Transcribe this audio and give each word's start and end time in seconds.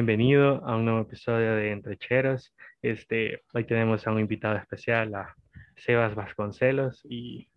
Bienvenido 0.00 0.64
a 0.64 0.76
un 0.76 0.86
nuevo 0.86 1.02
episodio 1.02 1.56
de 1.56 1.72
Entrecheros. 1.72 2.54
Este, 2.80 3.42
hoy 3.52 3.64
tenemos 3.64 4.06
a 4.06 4.10
un 4.10 4.18
invitado 4.18 4.56
especial, 4.56 5.14
a 5.14 5.36
Sebas 5.76 6.14
Vasconcelos, 6.14 7.04
y 7.04 7.50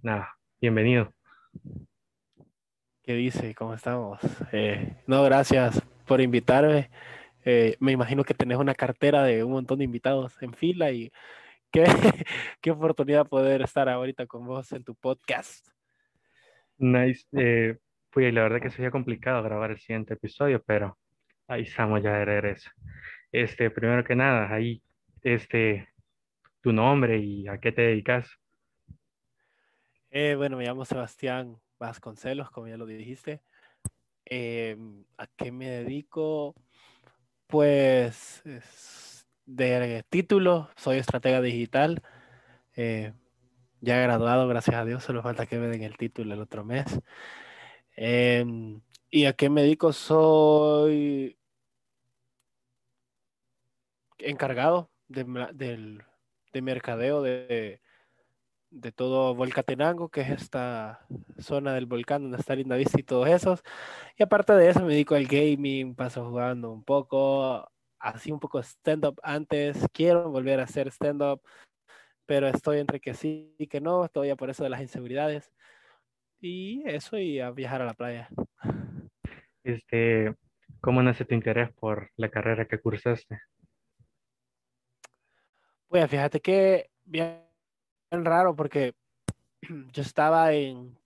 nada, 0.00 0.36
bienvenido. 0.60 1.12
¿Qué 3.02 3.14
dice? 3.14 3.56
¿Cómo 3.56 3.74
estamos? 3.74 4.20
Eh, 4.52 5.02
no, 5.08 5.24
gracias 5.24 5.82
por 6.06 6.20
invitarme. 6.20 6.90
Eh, 7.44 7.74
me 7.80 7.90
imagino 7.90 8.22
que 8.22 8.34
tenés 8.34 8.58
una 8.58 8.76
cartera 8.76 9.24
de 9.24 9.42
un 9.42 9.50
montón 9.50 9.78
de 9.78 9.84
invitados 9.84 10.40
en 10.42 10.54
fila 10.54 10.92
y 10.92 11.10
qué, 11.72 11.86
qué 12.60 12.70
oportunidad 12.70 13.26
poder 13.26 13.62
estar 13.62 13.88
ahorita 13.88 14.28
con 14.28 14.46
vos 14.46 14.70
en 14.70 14.84
tu 14.84 14.94
podcast. 14.94 15.66
Nice. 16.78 17.26
Eh, 17.32 17.78
pues 18.10 18.32
la 18.32 18.42
verdad 18.42 18.60
que 18.60 18.70
sería 18.70 18.92
complicado 18.92 19.42
grabar 19.42 19.72
el 19.72 19.80
siguiente 19.80 20.14
episodio, 20.14 20.62
pero 20.64 20.99
ahí 21.50 21.62
estamos 21.62 22.02
ya 22.02 22.12
de 22.12 22.24
regreso. 22.24 22.70
Este, 23.32 23.70
primero 23.70 24.04
que 24.04 24.14
nada, 24.14 24.52
ahí, 24.52 24.82
este, 25.22 25.88
tu 26.60 26.72
nombre 26.72 27.18
y 27.18 27.48
a 27.48 27.58
qué 27.58 27.72
te 27.72 27.82
dedicas. 27.82 28.28
Eh, 30.10 30.34
bueno, 30.36 30.56
me 30.56 30.64
llamo 30.64 30.84
Sebastián 30.84 31.56
Vasconcelos, 31.78 32.50
como 32.50 32.68
ya 32.68 32.76
lo 32.76 32.86
dijiste. 32.86 33.42
Em, 34.24 35.04
¿A 35.18 35.26
qué 35.26 35.50
me 35.50 35.68
dedico? 35.68 36.54
Pues 37.48 38.42
de 39.44 40.04
título, 40.08 40.70
soy 40.76 40.98
estratega 40.98 41.40
digital. 41.40 42.00
Eh, 42.76 43.12
ya 43.80 44.00
graduado, 44.00 44.46
gracias 44.46 44.76
a 44.76 44.84
Dios, 44.84 45.02
solo 45.02 45.22
falta 45.22 45.46
que 45.46 45.58
me 45.58 45.66
den 45.66 45.82
el 45.82 45.96
título 45.96 46.34
el 46.34 46.40
otro 46.40 46.64
mes. 46.64 47.00
Em, 47.96 48.80
¿Y 49.10 49.24
a 49.24 49.32
qué 49.32 49.50
me 49.50 49.62
dedico? 49.62 49.92
Soy 49.92 51.39
encargado 54.22 54.90
de, 55.08 55.24
del, 55.52 56.02
de 56.52 56.62
mercadeo 56.62 57.22
de, 57.22 57.80
de 58.70 58.92
todo 58.92 59.34
Volcatenango, 59.34 60.08
que 60.08 60.20
es 60.22 60.30
esta 60.30 61.06
zona 61.38 61.74
del 61.74 61.86
volcán 61.86 62.22
donde 62.22 62.38
está 62.38 62.54
Linda 62.54 62.76
Vista 62.76 62.98
y 63.00 63.02
todos 63.02 63.28
esos. 63.28 63.62
Y 64.16 64.22
aparte 64.22 64.52
de 64.54 64.70
eso 64.70 64.80
me 64.80 64.92
dedico 64.92 65.14
al 65.14 65.26
gaming, 65.26 65.94
paso 65.94 66.24
jugando 66.28 66.70
un 66.72 66.84
poco, 66.84 67.68
así 67.98 68.30
un 68.32 68.40
poco 68.40 68.60
stand-up 68.60 69.20
antes, 69.22 69.86
quiero 69.92 70.30
volver 70.30 70.60
a 70.60 70.64
hacer 70.64 70.88
stand-up, 70.88 71.42
pero 72.26 72.48
estoy 72.48 72.78
entre 72.78 73.00
que 73.00 73.14
sí 73.14 73.54
y 73.58 73.66
que 73.66 73.80
no, 73.80 74.08
todavía 74.08 74.36
por 74.36 74.50
eso 74.50 74.62
de 74.62 74.70
las 74.70 74.80
inseguridades. 74.80 75.52
Y 76.40 76.82
eso 76.86 77.18
y 77.18 77.40
a 77.40 77.50
viajar 77.50 77.82
a 77.82 77.86
la 77.86 77.94
playa. 77.94 78.28
Este, 79.62 80.34
¿cómo 80.80 81.02
nace 81.02 81.26
tu 81.26 81.34
interés 81.34 81.70
por 81.72 82.10
la 82.16 82.30
carrera 82.30 82.66
que 82.66 82.78
cursaste? 82.78 83.40
Pues 85.90 86.08
fíjate 86.08 86.40
que 86.40 86.88
bien 87.04 87.42
raro 88.12 88.54
porque 88.54 88.94
yo 89.92 90.02
estaba 90.02 90.52
en 90.52 90.96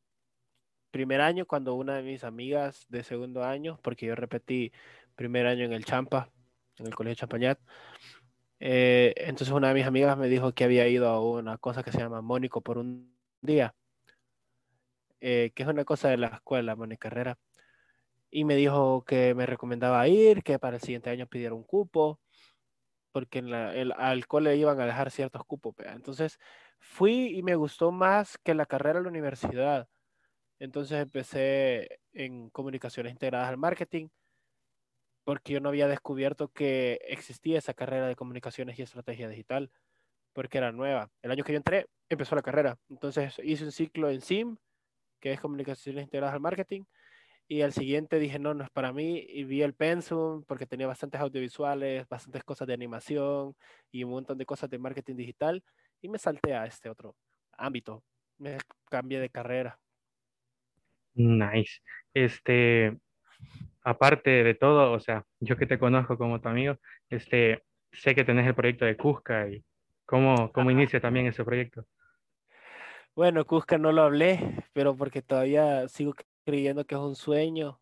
primer 0.91 1.23
año 1.23 1.47
cuando 1.47 1.75
una 1.75 1.97
de 1.97 2.03
mis 2.03 2.23
amigas 2.23 2.85
de 2.91 3.03
segundo 3.03 3.43
año, 3.45 3.79
porque 3.83 4.05
yo 4.07 4.15
repetí 4.15 4.73
primer 5.17 5.47
año 5.47 5.65
en 5.65 5.73
el 5.73 5.87
Champa, 5.87 6.31
en 6.77 6.87
el 6.87 6.95
Colegio 6.95 7.17
Champañat, 7.17 7.59
eh, 8.61 9.15
entonces 9.17 9.51
una 9.55 9.69
de 9.69 9.75
mis 9.75 9.87
amigas 9.87 10.19
me 10.19 10.29
dijo 10.29 10.53
que 10.53 10.65
había 10.65 10.87
ido 10.87 11.09
a 11.09 11.21
una 11.27 11.57
cosa 11.57 11.83
que 11.83 11.91
se 11.91 11.99
llama 12.01 12.21
Mónico 12.21 12.61
por 12.61 12.77
un 12.79 13.17
día, 13.41 13.75
eh, 15.21 15.51
que 15.55 15.63
es 15.63 15.69
una 15.69 15.85
cosa 15.87 16.09
de 16.11 16.19
la 16.19 16.27
escuela, 16.29 16.77
Mónica 16.77 17.09
Carrera, 17.09 17.39
y 18.31 18.45
me 18.45 18.57
dijo 18.57 19.05
que 19.07 19.35
me 19.35 19.47
recomendaba 19.47 20.09
ir, 20.09 20.43
que 20.43 20.59
para 20.59 20.77
el 20.77 20.83
siguiente 20.83 21.11
año 21.11 21.27
pidiera 21.27 21.55
un 21.55 21.65
cupo, 21.65 22.21
porque 23.15 23.39
en 23.39 23.51
la, 23.53 23.73
el, 23.77 23.93
al 23.93 24.27
cole 24.27 24.57
iban 24.57 24.81
a 24.81 24.87
dejar 24.87 25.13
ciertos 25.13 25.45
cupos. 25.45 25.77
Entonces 25.87 26.37
fui 26.81 27.29
y 27.39 27.45
me 27.45 27.55
gustó 27.55 27.93
más 27.93 28.37
que 28.39 28.55
la 28.55 28.67
carrera 28.67 28.99
de 28.99 29.05
la 29.05 29.09
universidad. 29.09 29.89
Entonces 30.59 31.01
empecé 31.01 32.01
en 32.13 32.51
comunicaciones 32.51 33.13
integradas 33.13 33.51
al 33.51 33.57
marketing, 33.57 34.09
porque 35.23 35.53
yo 35.53 35.61
no 35.61 35.69
había 35.69 35.87
descubierto 35.87 36.49
que 36.49 36.99
existía 37.07 37.59
esa 37.59 37.73
carrera 37.73 38.09
de 38.09 38.17
comunicaciones 38.17 38.81
y 38.81 38.83
estrategia 38.83 39.29
digital, 39.29 39.71
porque 40.33 40.59
era 40.59 40.73
nueva. 40.73 41.09
El 41.23 41.31
año 41.31 41.45
que 41.45 41.53
yo 41.53 41.59
entré, 41.59 41.87
empezó 42.09 42.35
la 42.35 42.43
carrera. 42.43 42.79
Entonces 42.89 43.39
hice 43.45 43.65
un 43.65 43.71
ciclo 43.71 44.11
en 44.11 44.23
SIM, 44.23 44.57
que 45.21 45.33
es 45.33 45.41
comunicaciones 45.41 46.03
integradas 46.03 46.35
al 46.35 46.41
marketing, 46.41 46.83
y 47.47 47.63
al 47.63 47.73
siguiente 47.73 48.19
dije, 48.19 48.39
no, 48.39 48.55
no 48.55 48.65
es 48.65 48.71
para 48.71 48.93
mí, 48.93 49.25
y 49.29 49.45
vi 49.45 49.63
el 49.63 49.75
pensum 49.75 50.45
porque 50.45 50.67
tenía 50.67 50.87
bastantes 50.87 51.21
audiovisuales, 51.21 52.09
bastantes 52.09 52.43
cosas 52.45 52.67
de 52.67 52.75
animación 52.75 53.55
y 53.91 54.05
un 54.05 54.11
montón 54.11 54.39
de 54.39 54.47
cosas 54.47 54.71
de 54.71 54.79
marketing 54.79 55.17
digital, 55.17 55.63
y 56.01 56.09
me 56.09 56.19
salté 56.19 56.55
a 56.55 56.67
este 56.67 56.89
otro 56.89 57.17
ámbito, 57.53 58.03
me 58.39 58.59
cambié 58.91 59.21
de 59.21 59.31
carrera. 59.31 59.79
Nice. 61.15 61.81
Este, 62.13 62.97
aparte 63.83 64.43
de 64.43 64.55
todo, 64.55 64.93
o 64.93 65.01
sea, 65.01 65.25
yo 65.41 65.57
que 65.57 65.67
te 65.67 65.79
conozco 65.79 66.17
como 66.17 66.41
tu 66.41 66.49
amigo, 66.49 66.77
este, 67.09 67.63
sé 67.93 68.15
que 68.15 68.25
tenés 68.25 68.47
el 68.47 68.55
proyecto 68.55 68.85
de 68.85 68.97
Cusca 68.97 69.49
y 69.49 69.65
cómo, 70.07 70.51
cómo 70.53 70.71
inicia 70.71 71.01
también 71.01 71.27
ese 71.27 71.45
proyecto. 71.45 71.87
Bueno, 73.15 73.45
Cusca 73.45 73.79
no 73.79 73.93
lo 73.93 74.03
hablé, 74.03 74.65
pero 74.73 74.97
porque 74.97 75.23
todavía 75.23 75.87
sigo 75.89 76.15
creyendo 76.45 76.87
que 76.87 76.95
es 76.95 77.01
un 77.01 77.17
sueño. 77.17 77.81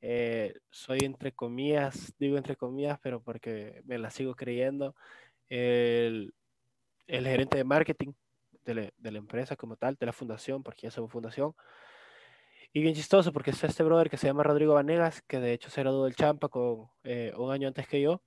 Eh, 0.00 0.54
soy 0.70 0.98
entre 1.02 1.32
comillas, 1.32 2.12
digo 2.18 2.36
entre 2.36 2.56
comillas, 2.56 2.98
pero 3.02 3.22
porque 3.22 3.82
me 3.86 3.98
la 3.98 4.10
sigo 4.10 4.34
creyendo. 4.34 4.94
El, 5.48 6.34
el 7.06 7.26
gerente 7.26 7.56
de 7.56 7.64
marketing 7.64 8.12
de 8.64 8.74
la, 8.74 8.90
de 8.96 9.12
la, 9.12 9.18
empresa 9.18 9.56
como 9.56 9.76
tal, 9.76 9.96
de 9.96 10.06
la 10.06 10.12
fundación, 10.12 10.62
porque 10.62 10.82
ya 10.82 10.90
somos 10.90 11.12
fundación. 11.12 11.54
Y 12.72 12.82
bien 12.82 12.94
chistoso, 12.94 13.32
porque 13.32 13.52
es 13.52 13.62
este 13.64 13.84
brother 13.84 14.10
que 14.10 14.16
se 14.16 14.26
llama 14.26 14.42
Rodrigo 14.42 14.74
Vanegas, 14.74 15.22
que 15.22 15.38
de 15.38 15.52
hecho 15.52 15.70
se 15.70 15.80
graduó 15.82 16.04
del 16.04 16.16
Champa 16.16 16.48
con 16.48 16.88
eh, 17.04 17.32
un 17.36 17.52
año 17.52 17.68
antes 17.68 17.86
que 17.86 18.00
yo, 18.00 18.22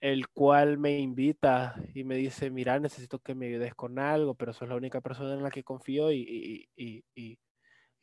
el 0.00 0.28
cual 0.28 0.76
me 0.76 0.98
invita 0.98 1.74
y 1.94 2.04
me 2.04 2.16
dice, 2.16 2.50
mira, 2.50 2.78
necesito 2.78 3.20
que 3.20 3.34
me 3.34 3.46
ayudes 3.46 3.74
con 3.74 3.98
algo, 3.98 4.34
pero 4.34 4.52
sos 4.52 4.68
la 4.68 4.76
única 4.76 5.00
persona 5.00 5.32
en 5.34 5.42
la 5.42 5.50
que 5.50 5.64
confío 5.64 6.12
y, 6.12 6.18
y, 6.18 6.68
y, 6.76 7.04
y 7.14 7.38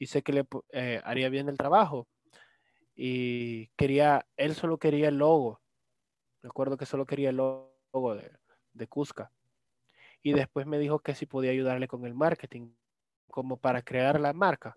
sé 0.08 0.24
que 0.24 0.34
le 0.34 0.46
eh, 0.72 1.02
haría 1.04 1.30
bien 1.30 1.50
el 1.50 1.58
trabajo. 1.58 2.08
Y 2.96 3.68
quería, 3.78 4.26
él 4.38 4.56
solo 4.56 4.78
quería 4.78 5.10
el 5.10 5.18
logo. 5.18 5.62
Recuerdo 6.42 6.78
que 6.78 6.86
solo 6.86 7.06
quería 7.06 7.30
el 7.30 7.38
logo 7.38 8.16
de, 8.16 8.32
de 8.74 8.88
Cusca. 8.88 9.32
Y 10.24 10.34
después 10.34 10.66
me 10.68 10.80
dijo 10.80 11.00
que 11.00 11.16
si 11.16 11.26
podía 11.26 11.52
ayudarle 11.52 11.88
con 11.88 12.06
el 12.06 12.14
marketing, 12.14 12.74
como 13.28 13.58
para 13.58 13.82
crear 13.82 14.20
la 14.20 14.34
marca. 14.34 14.76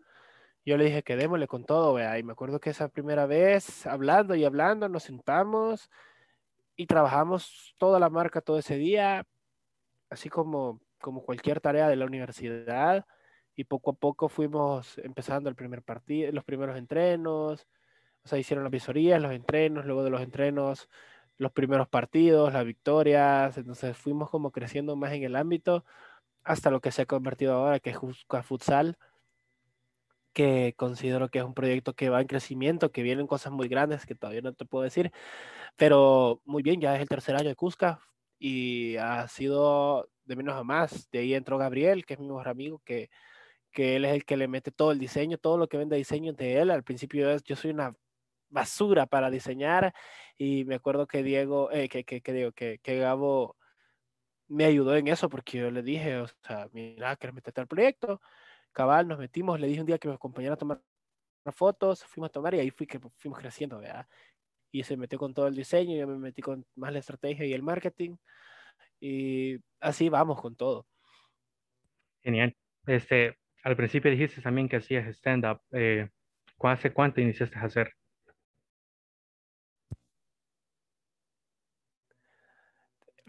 Yo 0.65 0.79
le 0.79 0.85
dije 0.85 1.03
que 1.03 1.17
démosle 1.17 1.47
con 1.47 1.65
todo, 1.65 1.95
vea. 1.95 2.19
Y 2.19 2.23
me 2.23 2.33
acuerdo 2.33 2.61
que 2.61 2.71
esa 2.71 2.89
primera 2.89 3.27
vez, 3.27 3.87
hablando 3.87 4.35
y 4.35 4.45
hablando, 4.45 4.89
nos 4.89 5.03
sentamos 5.03 5.91
y 6.77 6.87
trabajamos 6.87 7.75
toda 7.79 8.01
la 8.01 8.09
marca 8.09 8.41
todo 8.41 8.59
ese 8.59 8.77
día, 8.77 9.27
así 10.11 10.29
como, 10.29 10.81
como 11.01 11.23
cualquier 11.23 11.61
tarea 11.61 11.89
de 11.89 11.97
la 11.97 12.07
universidad 12.07 13.07
y 13.57 13.65
poco 13.65 13.93
a 13.93 13.95
poco 13.95 14.29
fuimos 14.29 14.99
empezando 14.99 15.49
el 15.49 15.57
primer 15.57 15.83
partido, 15.83 16.33
los 16.33 16.45
primeros 16.45 16.77
entrenos, 16.77 17.67
o 18.25 18.29
sea, 18.29 18.39
hicieron 18.39 18.65
las 18.65 18.73
visorías, 18.73 19.21
los 19.21 19.33
entrenos, 19.33 19.85
luego 19.87 20.05
de 20.05 20.11
los 20.11 20.23
entrenos, 20.23 20.89
los 21.39 21.53
primeros 21.53 21.89
partidos, 21.89 22.53
las 22.53 22.65
victorias, 22.65 23.57
entonces 23.59 23.97
fuimos 23.97 24.31
como 24.31 24.51
creciendo 24.51 24.97
más 24.97 25.13
en 25.13 25.25
el 25.25 25.37
ámbito 25.37 25.85
hasta 26.45 26.71
lo 26.71 26.81
que 26.81 26.93
se 26.93 27.03
ha 27.03 27.07
convertido 27.07 27.55
ahora, 27.55 27.81
que 27.81 27.91
es 27.91 27.97
Jusca 27.97 28.43
Futsal, 28.43 28.99
que 30.33 30.75
considero 30.77 31.29
que 31.31 31.39
es 31.39 31.45
un 31.45 31.55
proyecto 31.55 31.95
que 31.95 32.11
va 32.11 32.21
en 32.21 32.27
crecimiento, 32.27 32.93
que 32.93 33.03
vienen 33.03 33.27
cosas 33.27 33.53
muy 33.53 33.69
grandes 33.69 34.07
que 34.07 34.15
todavía 34.15 34.43
no 34.43 34.53
te 34.53 34.67
puedo 34.67 34.85
decir, 34.85 35.13
pero 35.77 36.43
muy 36.45 36.63
bien, 36.63 36.81
ya 36.81 36.95
es 36.97 37.03
el 37.03 37.09
tercer 37.09 37.37
año 37.37 37.49
de 37.49 37.57
Cusca 37.57 38.01
y 38.39 38.97
ha 38.97 39.29
sido 39.29 40.09
de 40.25 40.37
menos 40.37 40.55
a 40.57 40.65
más. 40.65 41.09
De 41.11 41.21
ahí 41.21 41.35
entró 41.35 41.59
Gabriel, 41.59 42.05
que 42.05 42.15
es 42.15 42.21
mi 42.21 42.27
mejor 42.27 42.49
amigo, 42.49 42.81
que 42.85 43.11
que 43.75 43.97
él 43.97 44.07
es 44.07 44.13
el 44.15 44.25
que 44.25 44.37
le 44.39 44.49
mete 44.49 44.71
todo 44.71 44.93
el 44.93 44.99
diseño, 44.99 45.39
todo 45.39 45.59
lo 45.59 45.69
que 45.69 45.77
vende 45.77 45.97
diseño 45.97 46.33
de 46.33 46.61
él. 46.61 46.71
Al 46.71 46.85
principio 46.85 47.31
es, 47.31 47.43
yo 47.45 47.57
soy 47.57 47.73
una 47.73 47.95
basura 48.49 49.07
para 49.07 49.31
diseñar 49.31 49.93
y 50.39 50.65
me 50.65 50.77
acuerdo 50.77 51.07
que 51.07 51.23
Diego, 51.23 51.71
eh, 51.73 51.89
que, 51.89 52.05
que, 52.05 52.23
que, 52.23 52.33
Diego, 52.33 52.53
que, 52.53 52.79
que 52.79 52.99
Gabo 52.99 53.57
me 54.49 54.65
ayudó 54.65 54.97
en 54.97 55.09
eso 55.09 55.29
porque 55.29 55.59
yo 55.59 55.71
le 55.71 55.83
dije, 55.83 56.19
o 56.19 56.27
sea, 56.43 56.69
mira, 56.73 57.17
¿quieres 57.17 57.35
meterte 57.35 57.61
al 57.61 57.67
proyecto? 57.67 58.21
Cabal, 58.73 59.09
nos 59.09 59.19
metimos, 59.19 59.61
le 59.61 59.67
dije 59.67 59.81
un 59.81 59.87
día 59.87 59.99
que 59.99 60.09
me 60.09 60.15
acompañara 60.15 60.55
a 60.55 60.59
tomar 60.59 60.81
fotos, 61.53 62.05
fuimos 62.05 62.31
a 62.31 62.33
tomar 62.33 62.55
y 62.55 62.61
ahí 62.61 62.71
fui 62.71 62.87
que 62.87 63.01
fuimos 63.17 63.39
creciendo, 63.39 63.79
¿verdad? 63.79 64.07
Y 64.73 64.83
se 64.85 64.97
metió 64.97 65.19
con 65.19 65.35
todo 65.35 65.47
el 65.49 65.55
diseño, 65.55 65.97
yo 65.97 66.07
me 66.07 66.17
metí 66.17 66.43
con 66.43 66.67
más 66.77 66.93
la 66.93 67.01
estrategia 67.01 67.47
y 67.47 67.53
el 67.53 67.63
marketing 67.63 68.17
y 69.01 69.59
así 69.81 70.09
vamos 70.09 70.41
con 70.41 70.57
todo. 70.57 70.87
Genial. 72.23 72.57
Este, 72.87 73.37
al 73.65 73.77
principio 73.77 74.11
dijiste 74.11 74.43
también 74.43 74.69
que 74.69 74.77
hacías 74.77 75.07
stand-up. 75.17 75.61
Eh, 75.73 76.09
¿Hace 76.61 76.93
cuánto 76.93 77.21
iniciaste 77.21 77.59
a 77.59 77.63
hacer? 77.63 77.95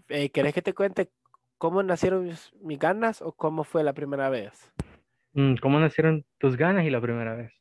Eh, 0.10 0.30
¿Querés 0.30 0.54
que 0.54 0.62
te 0.62 0.74
cuente 0.74 1.10
cómo 1.58 1.82
nacieron 1.84 2.26
mis, 2.26 2.54
ganas 2.80 3.22
o 3.22 3.32
cómo 3.32 3.64
fue 3.64 3.84
la 3.84 3.94
primera 3.94 4.30
vez? 4.30 4.72
Mm, 5.34 5.56
¿Cómo 5.56 5.80
nacieron 5.80 6.26
tus 6.38 6.56
ganas 6.56 6.86
y 6.86 6.90
la 6.90 7.02
primera 7.02 7.36
vez? 7.36 7.52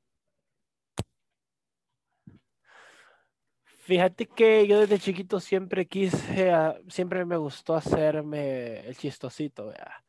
Fíjate 3.65 4.27
que 4.27 4.67
yo 4.67 4.81
desde 4.81 4.99
chiquito 4.99 5.41
siempre 5.41 5.87
quise, 5.87 6.51
ah, 6.51 6.77
siempre 6.89 7.25
me 7.25 7.37
gustó 7.37 7.75
hacerme 7.75 8.81
el 8.81 8.97
chistosito, 8.97 9.67
¿verdad? 9.67 10.05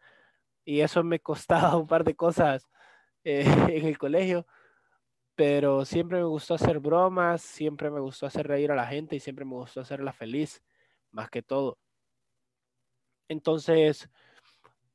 Y 0.66 0.82
eso 0.82 1.04
me 1.04 1.20
costaba 1.20 1.76
un 1.78 1.88
par 1.88 2.04
de 2.04 2.16
cosas 2.16 2.68
eh, 3.24 3.46
en 3.70 3.86
el 3.86 3.98
colegio, 3.98 4.46
pero 5.36 5.86
siempre 5.86 6.18
me 6.18 6.26
gustó 6.26 6.56
hacer 6.56 6.80
bromas, 6.80 7.42
siempre 7.42 7.90
me 7.90 8.00
gustó 8.00 8.26
hacer 8.26 8.48
reír 8.48 8.72
a 8.72 8.76
la 8.76 8.88
gente 8.88 9.16
y 9.16 9.20
siempre 9.20 9.46
me 9.46 9.54
gustó 9.54 9.82
hacerla 9.82 10.14
feliz, 10.14 10.64
más 11.12 11.30
que 11.30 11.42
todo. 11.42 11.78
Entonces, 13.28 14.10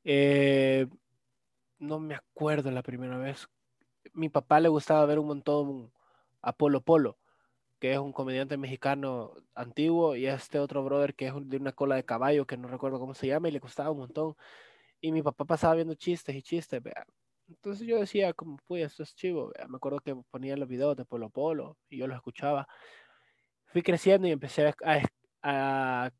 eh, 0.03 0.87
no 1.79 1.99
me 1.99 2.15
acuerdo 2.15 2.71
la 2.71 2.83
primera 2.83 3.17
vez. 3.17 3.47
Mi 4.13 4.29
papá 4.29 4.59
le 4.59 4.69
gustaba 4.69 5.05
ver 5.05 5.19
un 5.19 5.27
montón 5.27 5.91
a 6.41 6.53
Polo 6.53 6.81
Polo, 6.81 7.17
que 7.79 7.93
es 7.93 7.99
un 7.99 8.13
comediante 8.13 8.57
mexicano 8.57 9.33
antiguo, 9.55 10.15
y 10.15 10.27
este 10.27 10.59
otro 10.59 10.83
brother 10.83 11.15
que 11.15 11.27
es 11.27 11.33
de 11.35 11.57
una 11.57 11.73
cola 11.73 11.95
de 11.95 12.05
caballo, 12.05 12.45
que 12.47 12.57
no 12.57 12.67
recuerdo 12.67 12.99
cómo 12.99 13.13
se 13.13 13.27
llama, 13.27 13.49
y 13.49 13.51
le 13.51 13.59
gustaba 13.59 13.91
un 13.91 13.99
montón. 13.99 14.35
Y 15.01 15.11
mi 15.11 15.21
papá 15.21 15.45
pasaba 15.45 15.75
viendo 15.75 15.95
chistes 15.95 16.35
y 16.35 16.41
chistes, 16.41 16.81
vea. 16.81 17.05
Entonces 17.49 17.85
yo 17.85 17.99
decía, 17.99 18.33
como, 18.33 18.57
pues, 18.67 18.85
esto 18.85 19.03
es 19.03 19.13
chivo, 19.15 19.51
vea. 19.55 19.67
Me 19.67 19.77
acuerdo 19.77 19.99
que 19.99 20.15
ponía 20.29 20.55
los 20.55 20.69
videos 20.69 20.95
de 20.95 21.05
Polo 21.05 21.29
Polo 21.29 21.77
y 21.89 21.97
yo 21.97 22.07
los 22.07 22.15
escuchaba. 22.15 22.67
Fui 23.65 23.81
creciendo 23.81 24.27
y 24.27 24.31
empecé 24.31 24.67
a, 24.83 25.01
a 25.43 26.11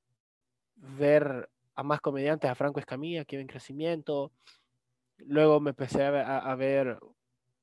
ver 0.75 1.49
a 1.75 1.83
más 1.83 2.01
comediantes, 2.01 2.49
a 2.49 2.55
Franco 2.55 2.79
Escamilla, 2.79 3.25
que 3.25 3.35
iba 3.35 3.41
en 3.41 3.47
crecimiento. 3.47 4.31
Luego 5.17 5.59
me 5.59 5.71
empecé 5.71 6.03
a, 6.03 6.39
a 6.39 6.55
ver 6.55 6.99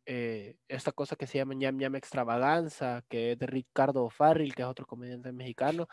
eh, 0.07 0.57
esta 0.69 0.93
cosa 0.93 1.17
que 1.17 1.27
se 1.27 1.39
llama 1.39 1.55
ñam 1.55 1.77
ñam 1.77 1.97
extravaganza, 1.97 3.05
que 3.09 3.33
es 3.33 3.39
de 3.39 3.47
Ricardo 3.47 4.09
Farril, 4.09 4.55
que 4.55 4.63
es 4.63 4.69
otro 4.69 4.87
comediante 4.87 5.33
mexicano. 5.33 5.89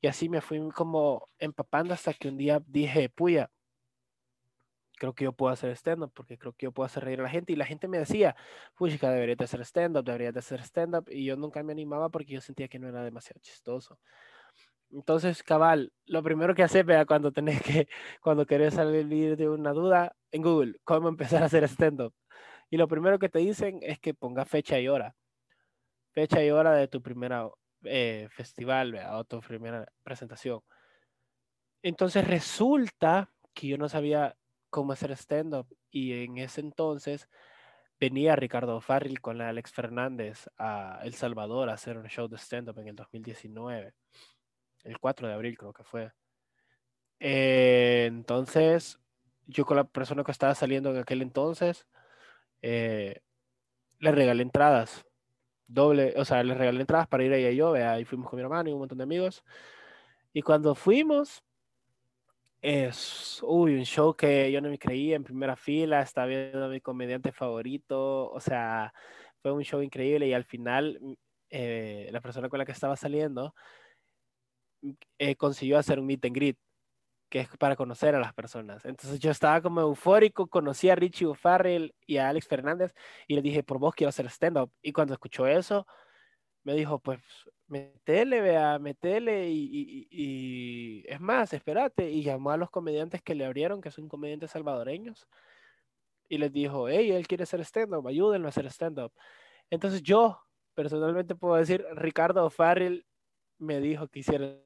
Y 0.00 0.06
así 0.06 0.28
me 0.30 0.40
fui 0.40 0.58
como 0.70 1.26
empapando 1.38 1.92
hasta 1.92 2.14
que 2.14 2.28
un 2.28 2.38
día 2.38 2.62
dije, 2.66 3.10
puya, 3.10 3.50
creo 5.00 5.14
que 5.14 5.24
yo 5.24 5.32
puedo 5.32 5.50
hacer 5.50 5.70
stand-up, 5.72 6.12
porque 6.14 6.36
creo 6.38 6.52
que 6.52 6.66
yo 6.66 6.72
puedo 6.72 6.84
hacer 6.84 7.04
reír 7.04 7.20
a 7.20 7.22
la 7.22 7.30
gente. 7.30 7.54
Y 7.54 7.56
la 7.56 7.64
gente 7.64 7.88
me 7.88 7.98
decía, 7.98 8.36
puchica, 8.76 9.10
deberías 9.10 9.38
de 9.38 9.44
hacer 9.44 9.60
stand-up, 9.62 10.04
deberías 10.04 10.34
de 10.34 10.40
hacer 10.40 10.60
stand-up. 10.60 11.06
Y 11.10 11.24
yo 11.24 11.36
nunca 11.36 11.62
me 11.62 11.72
animaba 11.72 12.10
porque 12.10 12.34
yo 12.34 12.40
sentía 12.42 12.68
que 12.68 12.78
no 12.78 12.86
era 12.86 13.02
demasiado 13.02 13.40
chistoso. 13.40 13.98
Entonces, 14.92 15.42
cabal, 15.42 15.90
lo 16.04 16.22
primero 16.22 16.54
que 16.54 16.62
haces, 16.62 16.84
vea, 16.84 17.06
cuando 17.06 17.32
tenés 17.32 17.62
que, 17.62 17.88
cuando 18.20 18.44
querés 18.44 18.74
salir 18.74 19.36
de 19.38 19.48
una 19.48 19.72
duda, 19.72 20.14
en 20.32 20.42
Google, 20.42 20.74
cómo 20.84 21.08
empezar 21.08 21.42
a 21.42 21.46
hacer 21.46 21.64
stand-up. 21.64 22.14
Y 22.68 22.76
lo 22.76 22.86
primero 22.86 23.18
que 23.18 23.30
te 23.30 23.38
dicen 23.38 23.78
es 23.82 23.98
que 24.00 24.12
ponga 24.12 24.44
fecha 24.44 24.78
y 24.78 24.88
hora. 24.88 25.16
Fecha 26.12 26.44
y 26.44 26.50
hora 26.50 26.72
de 26.72 26.88
tu 26.88 27.00
primera 27.00 27.48
eh, 27.84 28.28
festival, 28.30 28.92
vea, 28.92 29.16
o 29.16 29.24
tu 29.24 29.40
primera 29.40 29.90
presentación. 30.02 30.60
Entonces 31.82 32.26
resulta 32.26 33.30
que 33.54 33.68
yo 33.68 33.78
no 33.78 33.88
sabía 33.88 34.36
cómo 34.70 34.92
hacer 34.92 35.12
stand-up. 35.12 35.66
Y 35.90 36.24
en 36.24 36.38
ese 36.38 36.60
entonces 36.60 37.28
venía 37.98 38.36
Ricardo 38.36 38.80
Farril 38.80 39.20
con 39.20 39.40
Alex 39.40 39.72
Fernández 39.72 40.48
a 40.56 41.00
El 41.02 41.14
Salvador 41.14 41.68
a 41.68 41.74
hacer 41.74 41.98
un 41.98 42.06
show 42.08 42.28
de 42.28 42.38
stand-up 42.38 42.78
en 42.78 42.88
el 42.88 42.96
2019 42.96 43.94
el 44.84 44.98
4 44.98 45.28
de 45.28 45.34
abril 45.34 45.58
creo 45.58 45.72
que 45.72 45.84
fue. 45.84 46.12
Eh, 47.18 48.06
entonces, 48.06 48.98
yo 49.46 49.64
con 49.66 49.76
la 49.76 49.84
persona 49.84 50.24
que 50.24 50.32
estaba 50.32 50.54
saliendo 50.54 50.90
en 50.90 50.98
aquel 50.98 51.22
entonces, 51.22 51.86
eh, 52.62 53.20
le 53.98 54.12
regalé 54.12 54.42
entradas, 54.42 55.04
doble, 55.66 56.14
o 56.16 56.24
sea, 56.24 56.42
le 56.42 56.54
regalé 56.54 56.80
entradas 56.80 57.08
para 57.08 57.24
ir 57.24 57.32
ahí 57.32 57.56
yo, 57.56 57.74
ahí 57.74 58.04
fuimos 58.04 58.28
con 58.28 58.38
mi 58.38 58.42
hermano 58.42 58.70
y 58.70 58.72
un 58.72 58.80
montón 58.80 58.98
de 58.98 59.04
amigos. 59.04 59.44
Y 60.32 60.42
cuando 60.42 60.74
fuimos, 60.74 61.42
es, 62.62 63.40
uy, 63.42 63.74
un 63.76 63.84
show 63.84 64.14
que 64.14 64.52
yo 64.52 64.60
no 64.60 64.68
me 64.68 64.78
creía 64.78 65.16
en 65.16 65.24
primera 65.24 65.56
fila, 65.56 66.02
estaba 66.02 66.26
viendo 66.26 66.64
a 66.64 66.68
mi 66.68 66.80
comediante 66.80 67.32
favorito, 67.32 68.30
o 68.30 68.40
sea, 68.40 68.92
fue 69.42 69.52
un 69.52 69.62
show 69.62 69.82
increíble 69.82 70.28
y 70.28 70.34
al 70.34 70.44
final 70.44 71.16
eh, 71.50 72.08
la 72.12 72.20
persona 72.20 72.48
con 72.48 72.58
la 72.58 72.66
que 72.66 72.72
estaba 72.72 72.96
saliendo 72.96 73.54
eh, 75.18 75.36
consiguió 75.36 75.78
hacer 75.78 75.98
un 75.98 76.06
meet 76.06 76.24
and 76.24 76.34
greet, 76.34 76.58
que 77.30 77.40
es 77.40 77.48
para 77.58 77.76
conocer 77.76 78.14
a 78.14 78.20
las 78.20 78.34
personas. 78.34 78.84
Entonces 78.84 79.20
yo 79.20 79.30
estaba 79.30 79.62
como 79.62 79.80
eufórico, 79.80 80.48
conocí 80.48 80.90
a 80.90 80.96
Richie 80.96 81.26
O'Farrell 81.26 81.94
y 82.06 82.18
a 82.18 82.28
Alex 82.28 82.46
Fernández 82.48 82.92
y 83.26 83.34
le 83.34 83.42
dije, 83.42 83.62
por 83.62 83.78
vos 83.78 83.94
quiero 83.94 84.10
hacer 84.10 84.26
stand-up. 84.26 84.72
Y 84.82 84.92
cuando 84.92 85.14
escuchó 85.14 85.46
eso, 85.46 85.86
me 86.64 86.74
dijo, 86.74 86.98
pues 87.00 87.20
metele, 87.70 88.40
vea, 88.40 88.78
metele 88.78 89.48
y, 89.50 90.08
y, 90.10 91.04
es 91.08 91.20
más, 91.20 91.52
espérate. 91.52 92.10
Y 92.10 92.22
llamó 92.22 92.50
a 92.50 92.56
los 92.56 92.70
comediantes 92.70 93.22
que 93.22 93.34
le 93.34 93.44
abrieron, 93.46 93.80
que 93.80 93.90
son 93.90 94.08
comediantes 94.08 94.50
salvadoreños, 94.52 95.28
y 96.28 96.38
les 96.38 96.52
dijo, 96.52 96.88
hey, 96.88 97.10
él 97.12 97.26
quiere 97.26 97.44
hacer 97.44 97.60
stand-up, 97.62 98.06
ayúdenlo 98.08 98.48
a 98.48 98.50
hacer 98.50 98.66
stand-up. 98.66 99.12
Entonces 99.70 100.02
yo 100.02 100.40
personalmente 100.74 101.34
puedo 101.34 101.56
decir, 101.56 101.84
Ricardo 101.94 102.44
O'Farrell 102.46 103.06
me 103.58 103.80
dijo 103.80 104.08
que 104.08 104.20
hiciera 104.20 104.56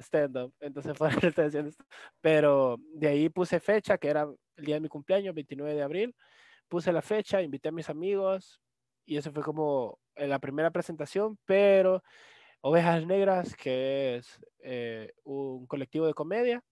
stand-up, 0.00 0.54
entonces 0.60 0.96
fue 0.98 1.10
Pero 2.20 2.78
de 2.94 3.08
ahí 3.08 3.28
puse 3.28 3.60
fecha, 3.60 3.98
que 3.98 4.08
era 4.08 4.28
el 4.56 4.64
día 4.64 4.76
de 4.76 4.80
mi 4.80 4.88
cumpleaños, 4.88 5.34
29 5.34 5.74
de 5.74 5.82
abril, 5.82 6.16
puse 6.68 6.92
la 6.92 7.02
fecha, 7.02 7.42
invité 7.42 7.70
a 7.70 7.72
mis 7.72 7.90
amigos 7.90 8.60
y 9.06 9.18
eso 9.18 9.32
fue 9.32 9.42
como 9.44 9.99
eh, 10.16 10.26
la 10.26 10.38
primera 10.38 10.70
presentación, 10.70 11.38
pero 11.44 12.02
Ovejas 12.60 13.06
Negras, 13.06 13.56
que 13.56 14.16
es 14.16 14.40
eh, 14.62 15.12
un 15.24 15.66
colectivo 15.66 16.06
de 16.06 16.14
comedia, 16.14 16.62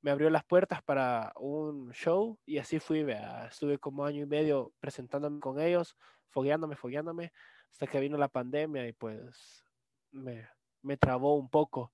me 0.00 0.10
abrió 0.10 0.28
las 0.30 0.44
puertas 0.44 0.82
para 0.82 1.32
un 1.36 1.90
show 1.92 2.38
y 2.44 2.58
así 2.58 2.78
fui, 2.78 3.02
vea, 3.02 3.46
estuve 3.46 3.78
como 3.78 4.04
año 4.04 4.22
y 4.22 4.26
medio 4.26 4.72
presentándome 4.78 5.40
con 5.40 5.60
ellos, 5.60 5.96
fogueándome, 6.28 6.76
fogueándome, 6.76 7.32
hasta 7.70 7.86
que 7.86 8.00
vino 8.00 8.18
la 8.18 8.28
pandemia 8.28 8.86
y 8.86 8.92
pues 8.92 9.64
me, 10.12 10.46
me 10.82 10.96
trabó 10.96 11.36
un 11.36 11.48
poco 11.48 11.92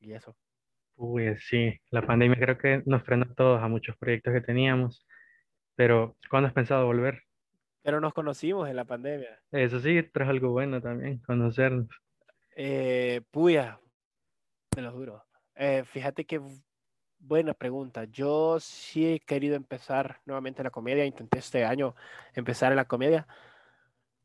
y 0.00 0.12
eso. 0.12 0.34
Uy, 0.96 1.36
sí, 1.38 1.78
la 1.90 2.02
pandemia 2.02 2.38
creo 2.38 2.58
que 2.58 2.82
nos 2.86 3.04
frenó 3.04 3.26
a 3.30 3.34
todos 3.34 3.62
a 3.62 3.68
muchos 3.68 3.96
proyectos 3.98 4.32
que 4.32 4.40
teníamos, 4.40 5.06
pero 5.76 6.16
¿cuándo 6.28 6.48
has 6.48 6.54
pensado 6.54 6.86
volver? 6.86 7.22
Pero 7.88 8.02
nos 8.02 8.12
conocimos 8.12 8.68
en 8.68 8.76
la 8.76 8.84
pandemia. 8.84 9.40
Eso 9.50 9.80
sí, 9.80 10.02
traes 10.02 10.28
algo 10.28 10.50
bueno 10.50 10.78
también, 10.78 11.22
conocernos. 11.26 11.88
Eh, 12.54 13.22
puya, 13.30 13.80
te 14.68 14.82
lo 14.82 14.92
juro. 14.92 15.24
Eh, 15.54 15.84
fíjate 15.86 16.26
que 16.26 16.38
buena 17.18 17.54
pregunta. 17.54 18.04
Yo 18.04 18.60
sí 18.60 19.14
he 19.14 19.20
querido 19.20 19.56
empezar 19.56 20.20
nuevamente 20.26 20.62
la 20.62 20.68
comedia. 20.68 21.06
Intenté 21.06 21.38
este 21.38 21.64
año 21.64 21.94
empezar 22.34 22.72
en 22.72 22.76
la 22.76 22.84
comedia, 22.84 23.26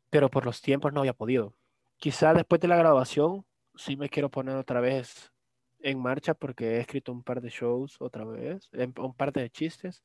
pero 0.09 0.29
por 0.29 0.43
los 0.43 0.61
tiempos 0.61 0.91
no 0.91 0.99
había 0.99 1.13
podido. 1.13 1.53
Quizá 1.95 2.33
después 2.33 2.59
de 2.59 2.67
la 2.67 2.75
graduación 2.75 3.45
sí 3.75 3.95
me 3.95 4.09
quiero 4.09 4.29
poner 4.29 4.57
otra 4.57 4.81
vez 4.81 5.31
en 5.79 6.01
marcha 6.01 6.33
porque 6.33 6.65
he 6.65 6.79
escrito 6.81 7.13
un 7.13 7.23
par 7.23 7.39
de 7.39 7.47
shows 7.47 7.95
otra 8.01 8.25
vez, 8.25 8.69
un 8.97 9.13
par 9.15 9.31
de 9.31 9.49
chistes. 9.49 10.03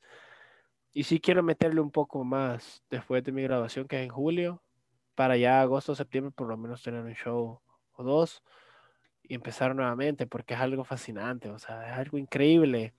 Y 0.93 1.03
sí 1.03 1.19
quiero 1.19 1.43
meterle 1.43 1.81
un 1.81 1.91
poco 1.91 2.23
más 2.23 2.83
después 2.89 3.23
de 3.23 3.31
mi 3.31 3.43
graduación, 3.43 3.87
que 3.87 3.97
es 3.97 4.03
en 4.03 4.09
julio, 4.09 4.63
para 5.15 5.37
ya 5.37 5.61
agosto, 5.61 5.95
septiembre, 5.95 6.31
por 6.35 6.47
lo 6.47 6.57
menos 6.57 6.81
tener 6.81 7.01
un 7.03 7.13
show 7.13 7.61
o 7.93 8.03
dos 8.03 8.43
y 9.23 9.35
empezar 9.35 9.75
nuevamente, 9.75 10.27
porque 10.27 10.55
es 10.55 10.59
algo 10.59 10.83
fascinante, 10.83 11.49
o 11.49 11.59
sea, 11.59 11.91
es 11.91 11.97
algo 11.97 12.17
increíble. 12.17 12.93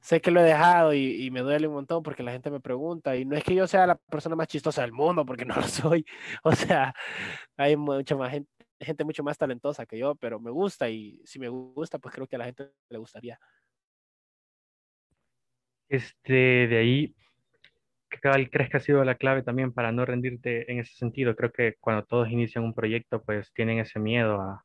Sé 0.00 0.20
que 0.20 0.30
lo 0.30 0.40
he 0.40 0.44
dejado 0.44 0.92
y, 0.94 1.24
y, 1.24 1.30
me 1.30 1.40
duele 1.40 1.66
un 1.66 1.74
montón 1.74 2.02
porque 2.02 2.22
la 2.22 2.32
gente 2.32 2.50
me 2.50 2.60
pregunta, 2.60 3.16
y 3.16 3.24
no 3.24 3.36
es 3.36 3.44
que 3.44 3.54
yo 3.54 3.66
sea 3.66 3.86
la 3.86 3.96
persona 3.96 4.36
más 4.36 4.48
chistosa 4.48 4.82
del 4.82 4.92
mundo, 4.92 5.24
porque 5.26 5.44
no 5.46 5.56
lo 5.56 5.62
soy, 5.62 6.06
o 6.44 6.52
sea, 6.52 6.94
hay 7.56 7.76
mucha 7.76 8.16
más 8.16 8.30
gente, 8.32 8.50
gente 8.80 9.04
mucho 9.04 9.24
más 9.24 9.38
talentosa 9.38 9.86
que 9.86 9.98
yo, 9.98 10.14
pero 10.14 10.38
me 10.40 10.50
gusta 10.50 10.88
y 10.88 11.20
si 11.24 11.38
me 11.38 11.48
gusta, 11.48 11.98
pues 11.98 12.14
creo 12.14 12.26
que 12.26 12.36
a 12.36 12.38
la 12.40 12.44
gente 12.46 12.70
le 12.88 12.98
gustaría. 12.98 13.38
Este, 15.88 16.66
de 16.66 16.78
ahí, 16.78 17.14
¿qué 18.20 18.50
crees 18.50 18.70
que 18.70 18.76
ha 18.76 18.80
sido 18.80 19.04
la 19.04 19.16
clave 19.16 19.42
también 19.42 19.72
para 19.72 19.92
no 19.92 20.04
rendirte 20.04 20.70
en 20.70 20.78
ese 20.80 20.94
sentido? 20.94 21.36
Creo 21.36 21.52
que 21.52 21.74
cuando 21.80 22.04
todos 22.04 22.30
inician 22.30 22.64
un 22.64 22.74
proyecto, 22.74 23.22
pues 23.22 23.52
tienen 23.54 23.78
ese 23.78 23.98
miedo 23.98 24.40
a, 24.40 24.64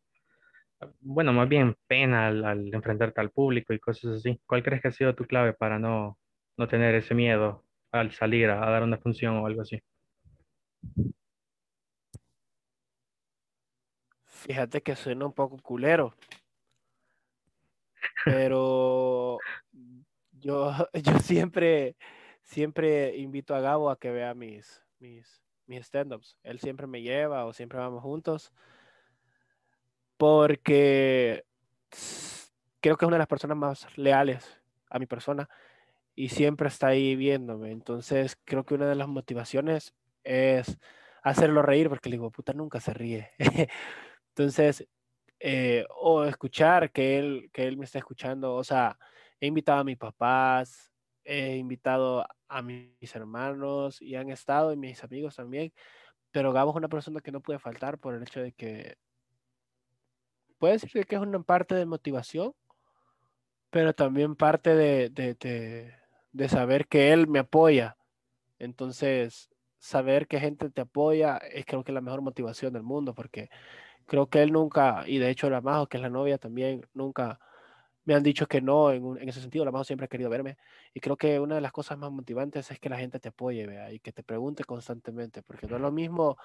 bueno, 1.02 1.34
más 1.34 1.50
bien 1.50 1.76
pena 1.88 2.28
al, 2.28 2.46
al, 2.46 2.74
enfrentarte 2.74 3.22
al 3.22 3.32
público 3.32 3.74
y 3.74 3.80
cosas 3.80 4.18
así. 4.18 4.40
¿Cuál 4.46 4.64
crees 4.64 4.82
que 4.82 4.90
ha 4.90 4.92
sido 4.92 5.16
tu 5.16 5.26
clave 5.26 5.54
para 5.54 5.80
no, 5.80 6.18
no 6.58 6.68
tener 6.68 6.96
ese 6.96 7.16
miedo 7.16 7.66
al 7.92 8.12
salir 8.12 8.50
a, 8.50 8.66
a 8.68 8.70
dar 8.72 8.84
una 8.84 8.98
función 8.98 9.38
o 9.38 9.48
algo 9.48 9.62
así? 9.62 9.82
Fíjate 14.26 14.82
que 14.82 14.96
suena 14.96 15.26
un 15.26 15.34
poco 15.34 15.58
culero. 15.58 16.16
Pero 18.26 19.38
yo, 20.32 20.72
yo 20.94 21.20
siempre, 21.20 21.96
siempre 22.50 23.16
invito 23.18 23.54
a 23.56 23.62
Gabo 23.62 23.90
a 23.90 24.00
que 24.00 24.12
vea 24.12 24.34
mis, 24.34 24.84
mis, 25.00 25.42
mis 25.68 25.86
stand-ups. 25.86 26.38
Él 26.44 26.60
siempre 26.60 26.88
me 26.88 27.02
lleva 27.02 27.46
o 27.46 27.54
siempre 27.54 27.78
vamos 27.78 28.02
juntos. 28.02 28.52
Porque 30.18 31.46
creo 32.82 32.98
que 32.98 33.06
es 33.06 33.08
una 33.08 33.16
de 33.16 33.20
las 33.20 33.28
personas 33.28 33.58
más 33.58 33.98
leales 33.98 34.60
a 34.90 35.00
mi 35.00 35.06
persona 35.06 35.48
y 36.16 36.30
siempre 36.30 36.68
está 36.68 36.88
ahí 36.88 37.16
viéndome. 37.16 37.72
Entonces 37.72 38.38
creo 38.46 38.66
que 38.66 38.74
una 38.74 38.88
de 38.88 38.96
las 38.96 39.08
motivaciones 39.08 39.94
es 40.24 40.80
hacerlo 41.22 41.62
reír 41.62 41.88
porque 41.88 42.10
le 42.10 42.16
digo, 42.16 42.32
puta, 42.32 42.54
nunca 42.54 42.80
se 42.80 42.94
ríe. 42.94 43.30
Entonces, 44.30 44.88
eh, 45.40 45.86
o 45.90 46.24
escuchar 46.26 46.92
que 46.92 47.20
él, 47.20 47.50
que 47.54 47.68
él 47.68 47.78
me 47.78 47.86
está 47.86 48.00
escuchando, 48.00 48.56
o 48.56 48.64
sea, 48.64 48.98
he 49.40 49.48
invitado 49.48 49.80
a 49.80 49.84
mis 49.84 49.98
papás, 49.98 50.92
he 51.30 51.58
invitado 51.58 52.26
a 52.48 52.62
mis 52.64 53.16
hermanos 53.16 54.02
y 54.02 54.16
han 54.16 54.32
estado 54.32 54.74
y 54.74 54.78
mis 54.78 55.04
amigos 55.04 55.36
también, 55.36 55.72
pero 56.32 56.52
Gabo 56.52 56.72
es 56.72 56.78
una 56.78 56.90
persona 56.90 57.22
que 57.22 57.32
no 57.32 57.42
puede 57.42 57.60
faltar 57.60 58.00
por 58.00 58.16
el 58.16 58.24
hecho 58.24 58.42
de 58.42 58.52
que 58.54 58.98
puede 60.58 60.74
decir 60.74 61.06
que 61.06 61.16
es 61.16 61.22
una 61.22 61.42
parte 61.44 61.76
de 61.76 61.86
motivación, 61.86 62.54
pero 63.70 63.94
también 63.94 64.36
parte 64.36 64.76
de, 64.76 65.10
de, 65.10 65.94
de, 66.32 66.50
saber 66.50 66.88
que 66.88 67.14
él 67.14 67.28
me 67.28 67.40
apoya. 67.40 67.96
Entonces, 68.58 69.50
saber 69.78 70.28
que 70.28 70.40
gente 70.40 70.72
te 70.72 70.82
apoya 70.82 71.38
es 71.38 71.66
creo 71.66 71.84
que 71.84 71.92
la 71.92 72.02
mejor 72.02 72.22
motivación 72.22 72.74
del 72.74 72.84
mundo, 72.84 73.14
porque 73.14 73.50
creo 74.08 74.30
que 74.30 74.42
él 74.42 74.52
nunca, 74.52 75.04
y 75.08 75.20
de 75.20 75.30
hecho 75.30 75.50
la 75.50 75.62
Majo, 75.62 75.88
que 75.88 75.98
es 75.98 76.04
la 76.04 76.10
novia 76.10 76.40
también, 76.40 76.82
nunca 76.94 77.40
me 78.10 78.16
han 78.16 78.24
dicho 78.24 78.48
que 78.48 78.60
no 78.60 78.92
en, 78.92 79.18
en, 79.22 79.30
ese 79.30 79.40
sentido. 79.40 79.64
La 79.64 79.72
Majo 79.72 79.84
siempre 79.84 80.06
ha 80.06 80.08
querido 80.08 80.32
verme. 80.32 80.58
Y 80.96 81.00
creo 81.00 81.16
que 81.16 81.40
una 81.40 81.56
de 81.56 81.62
las 81.62 81.72
cosas 81.72 81.96
más 82.00 82.12
motivantes 82.12 82.72
es 82.72 82.80
que 82.80 82.90
la 82.90 82.98
gente 82.98 83.20
te 83.20 83.30
apoye, 83.30 83.68
vea, 83.68 83.92
y 83.94 84.00
que 84.00 84.12
te 84.12 84.24
pregunte 84.24 84.64
constantemente, 84.64 85.44
porque 85.44 85.68
no 85.68 85.76
es 85.76 85.82
lo 85.82 85.92
mismo 85.92 86.36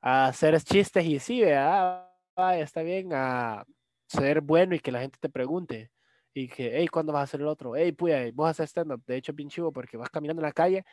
hacer 0.00 0.58
chistes 0.62 1.04
y 1.04 1.18
sí, 1.18 1.42
vea, 1.42 2.10
está 2.54 2.82
bien, 2.82 3.10
a 3.12 3.66
ser 4.06 4.40
bueno 4.40 4.74
y 4.74 4.80
que 4.80 4.90
la 4.90 5.00
gente 5.00 5.18
te 5.20 5.28
pregunte. 5.28 5.90
Y 6.32 6.48
que, 6.48 6.78
hey, 6.78 6.88
¿cuándo 6.88 7.12
vas 7.12 7.20
a 7.20 7.24
hacer 7.24 7.40
el 7.40 7.48
otro? 7.48 7.76
Hey, 7.76 7.92
puya, 7.92 8.30
vos 8.32 8.48
haces 8.48 8.70
stand-up. 8.70 9.02
De 9.06 9.16
hecho, 9.16 9.32
es 9.32 9.36
bien 9.36 9.50
chivo 9.50 9.72
porque 9.72 9.98
vas 9.98 10.08
caminando 10.08 10.40
en 10.40 10.46
la 10.46 10.52
calle. 10.52 10.84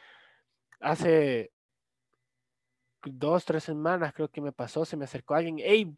Hace 0.81 1.51
dos, 3.05 3.45
tres 3.45 3.63
semanas 3.63 4.13
creo 4.13 4.29
que 4.29 4.41
me 4.41 4.51
pasó, 4.51 4.83
se 4.83 4.97
me 4.97 5.05
acercó 5.05 5.35
alguien, 5.35 5.57
hey, 5.59 5.95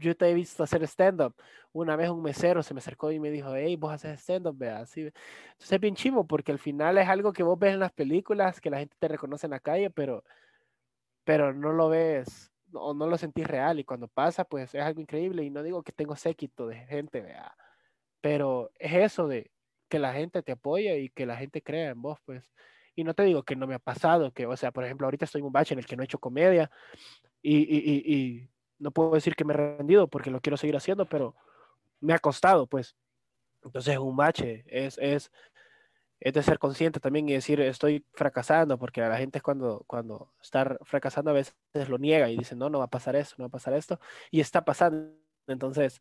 yo 0.00 0.16
te 0.16 0.28
he 0.30 0.34
visto 0.34 0.62
hacer 0.62 0.82
stand-up. 0.84 1.34
Una 1.72 1.96
vez 1.96 2.10
un 2.10 2.22
mesero 2.22 2.62
se 2.62 2.74
me 2.74 2.78
acercó 2.78 3.10
y 3.12 3.20
me 3.20 3.30
dijo, 3.30 3.54
hey, 3.54 3.76
vos 3.76 3.92
haces 3.92 4.20
stand-up, 4.20 4.56
vea. 4.56 4.80
Así. 4.80 5.00
Entonces 5.02 5.72
es 5.72 5.80
bien 5.80 5.94
chivo 5.94 6.26
porque 6.26 6.52
al 6.52 6.58
final 6.58 6.98
es 6.98 7.08
algo 7.08 7.32
que 7.32 7.42
vos 7.42 7.58
ves 7.58 7.74
en 7.74 7.80
las 7.80 7.92
películas, 7.92 8.60
que 8.60 8.70
la 8.70 8.78
gente 8.78 8.96
te 8.98 9.08
reconoce 9.08 9.46
en 9.46 9.52
la 9.52 9.60
calle, 9.60 9.90
pero, 9.90 10.24
pero 11.24 11.52
no 11.52 11.72
lo 11.72 11.88
ves 11.88 12.50
o 12.72 12.94
no 12.94 13.06
lo 13.06 13.16
sentís 13.18 13.46
real 13.46 13.78
y 13.80 13.84
cuando 13.84 14.08
pasa, 14.08 14.44
pues 14.44 14.74
es 14.74 14.82
algo 14.82 15.00
increíble 15.00 15.42
y 15.44 15.50
no 15.50 15.62
digo 15.62 15.82
que 15.82 15.92
tengo 15.92 16.16
séquito 16.16 16.66
de 16.66 16.76
gente, 16.86 17.20
vea. 17.20 17.54
Pero 18.20 18.70
es 18.78 18.94
eso 18.94 19.28
de 19.28 19.50
que 19.88 19.98
la 19.98 20.12
gente 20.12 20.42
te 20.42 20.52
apoya 20.52 20.96
y 20.96 21.08
que 21.10 21.26
la 21.26 21.36
gente 21.36 21.62
crea 21.62 21.90
en 21.90 22.02
vos, 22.02 22.18
pues. 22.24 22.52
Y 22.94 23.04
no 23.04 23.14
te 23.14 23.22
digo 23.22 23.44
que 23.44 23.56
no 23.56 23.66
me 23.66 23.74
ha 23.76 23.78
pasado, 23.78 24.32
que, 24.32 24.46
o 24.46 24.56
sea, 24.56 24.72
por 24.72 24.84
ejemplo, 24.84 25.06
ahorita 25.06 25.24
estoy 25.24 25.40
en 25.40 25.46
un 25.46 25.52
bache 25.52 25.74
en 25.74 25.78
el 25.78 25.86
que 25.86 25.96
no 25.96 26.02
he 26.02 26.06
hecho 26.06 26.18
comedia 26.18 26.70
y, 27.42 27.56
y, 27.58 28.14
y, 28.14 28.50
no 28.78 28.90
puedo 28.90 29.12
decir 29.12 29.34
que 29.34 29.44
me 29.44 29.54
he 29.54 29.56
rendido 29.56 30.08
porque 30.08 30.30
lo 30.30 30.40
quiero 30.40 30.56
seguir 30.56 30.76
haciendo, 30.76 31.06
pero 31.06 31.34
me 32.00 32.14
ha 32.14 32.18
costado, 32.18 32.66
pues. 32.66 32.96
Entonces, 33.62 33.98
un 33.98 34.16
bache 34.16 34.64
es, 34.66 34.98
es, 34.98 35.32
es 36.20 36.32
de 36.32 36.42
ser 36.42 36.58
consciente 36.58 37.00
también 37.00 37.28
y 37.28 37.32
decir 37.32 37.60
estoy 37.60 38.04
fracasando, 38.14 38.78
porque 38.78 39.02
a 39.02 39.08
la 39.08 39.18
gente 39.18 39.40
cuando, 39.40 39.84
cuando 39.86 40.32
está 40.40 40.76
fracasando 40.82 41.30
a 41.30 41.34
veces 41.34 41.54
lo 41.88 41.98
niega 41.98 42.30
y 42.30 42.36
dice, 42.36 42.56
no, 42.56 42.70
no 42.70 42.78
va 42.78 42.84
a 42.84 42.90
pasar 42.90 43.16
eso, 43.16 43.34
no 43.38 43.44
va 43.44 43.48
a 43.48 43.50
pasar 43.50 43.74
esto, 43.74 44.00
y 44.30 44.40
está 44.40 44.64
pasando. 44.64 45.12
Entonces, 45.46 46.00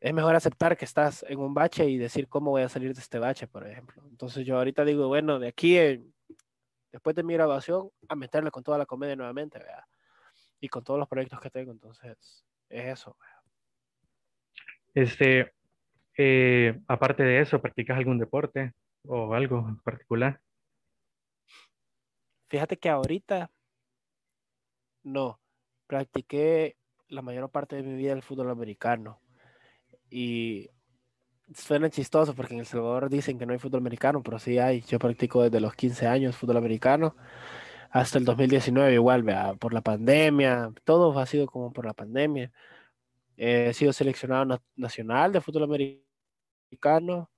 es 0.00 0.12
mejor 0.12 0.36
aceptar 0.36 0.76
que 0.76 0.84
estás 0.84 1.24
en 1.28 1.38
un 1.38 1.54
bache 1.54 1.88
y 1.88 1.96
decir 1.96 2.28
cómo 2.28 2.50
voy 2.50 2.62
a 2.62 2.68
salir 2.68 2.94
de 2.94 3.00
este 3.00 3.18
bache, 3.18 3.46
por 3.46 3.66
ejemplo. 3.66 4.02
Entonces 4.10 4.44
yo 4.44 4.58
ahorita 4.58 4.84
digo, 4.84 5.08
bueno, 5.08 5.38
de 5.38 5.48
aquí, 5.48 5.78
después 6.92 7.16
de 7.16 7.22
mi 7.22 7.32
grabación, 7.32 7.90
a 8.08 8.14
meterle 8.14 8.50
con 8.50 8.62
toda 8.62 8.76
la 8.76 8.86
comedia 8.86 9.16
nuevamente, 9.16 9.58
¿verdad? 9.58 9.84
Y 10.60 10.68
con 10.68 10.82
todos 10.82 10.98
los 10.98 11.08
proyectos 11.08 11.40
que 11.40 11.50
tengo, 11.50 11.72
entonces 11.72 12.16
es 12.68 12.86
eso. 12.86 13.16
Este, 14.94 15.52
eh, 16.16 16.80
aparte 16.86 17.22
de 17.22 17.40
eso, 17.40 17.60
¿practicas 17.60 17.98
algún 17.98 18.18
deporte 18.18 18.72
o 19.06 19.34
algo 19.34 19.66
en 19.68 19.78
particular? 19.78 20.40
Fíjate 22.48 22.78
que 22.78 22.88
ahorita 22.88 23.50
no, 25.02 25.40
practiqué 25.86 26.76
la 27.08 27.22
mayor 27.22 27.50
parte 27.50 27.76
de 27.76 27.82
mi 27.82 27.94
vida 27.94 28.12
el 28.12 28.22
fútbol 28.22 28.50
americano 28.50 29.20
y 30.08 30.70
suena 31.54 31.90
chistoso 31.90 32.34
porque 32.34 32.54
en 32.54 32.60
El 32.60 32.66
Salvador 32.66 33.10
dicen 33.10 33.38
que 33.38 33.46
no 33.46 33.52
hay 33.52 33.58
fútbol 33.58 33.80
americano, 33.80 34.22
pero 34.22 34.38
sí 34.38 34.58
hay. 34.58 34.80
Yo 34.82 34.98
practico 34.98 35.42
desde 35.42 35.60
los 35.60 35.74
15 35.74 36.06
años 36.06 36.36
fútbol 36.36 36.56
americano 36.56 37.16
hasta 37.94 38.18
el 38.18 38.24
2019 38.24 38.94
igual, 38.94 39.22
vea, 39.22 39.54
por 39.54 39.72
la 39.72 39.80
pandemia, 39.80 40.72
todo 40.82 41.16
ha 41.16 41.26
sido 41.26 41.46
como 41.46 41.72
por 41.72 41.86
la 41.86 41.94
pandemia. 41.94 42.52
he 43.36 43.72
sido 43.74 43.92
seleccionado 43.92 44.60
nacional 44.76 45.32
de 45.32 45.40
fútbol 45.40 45.64
americano, 45.64 47.30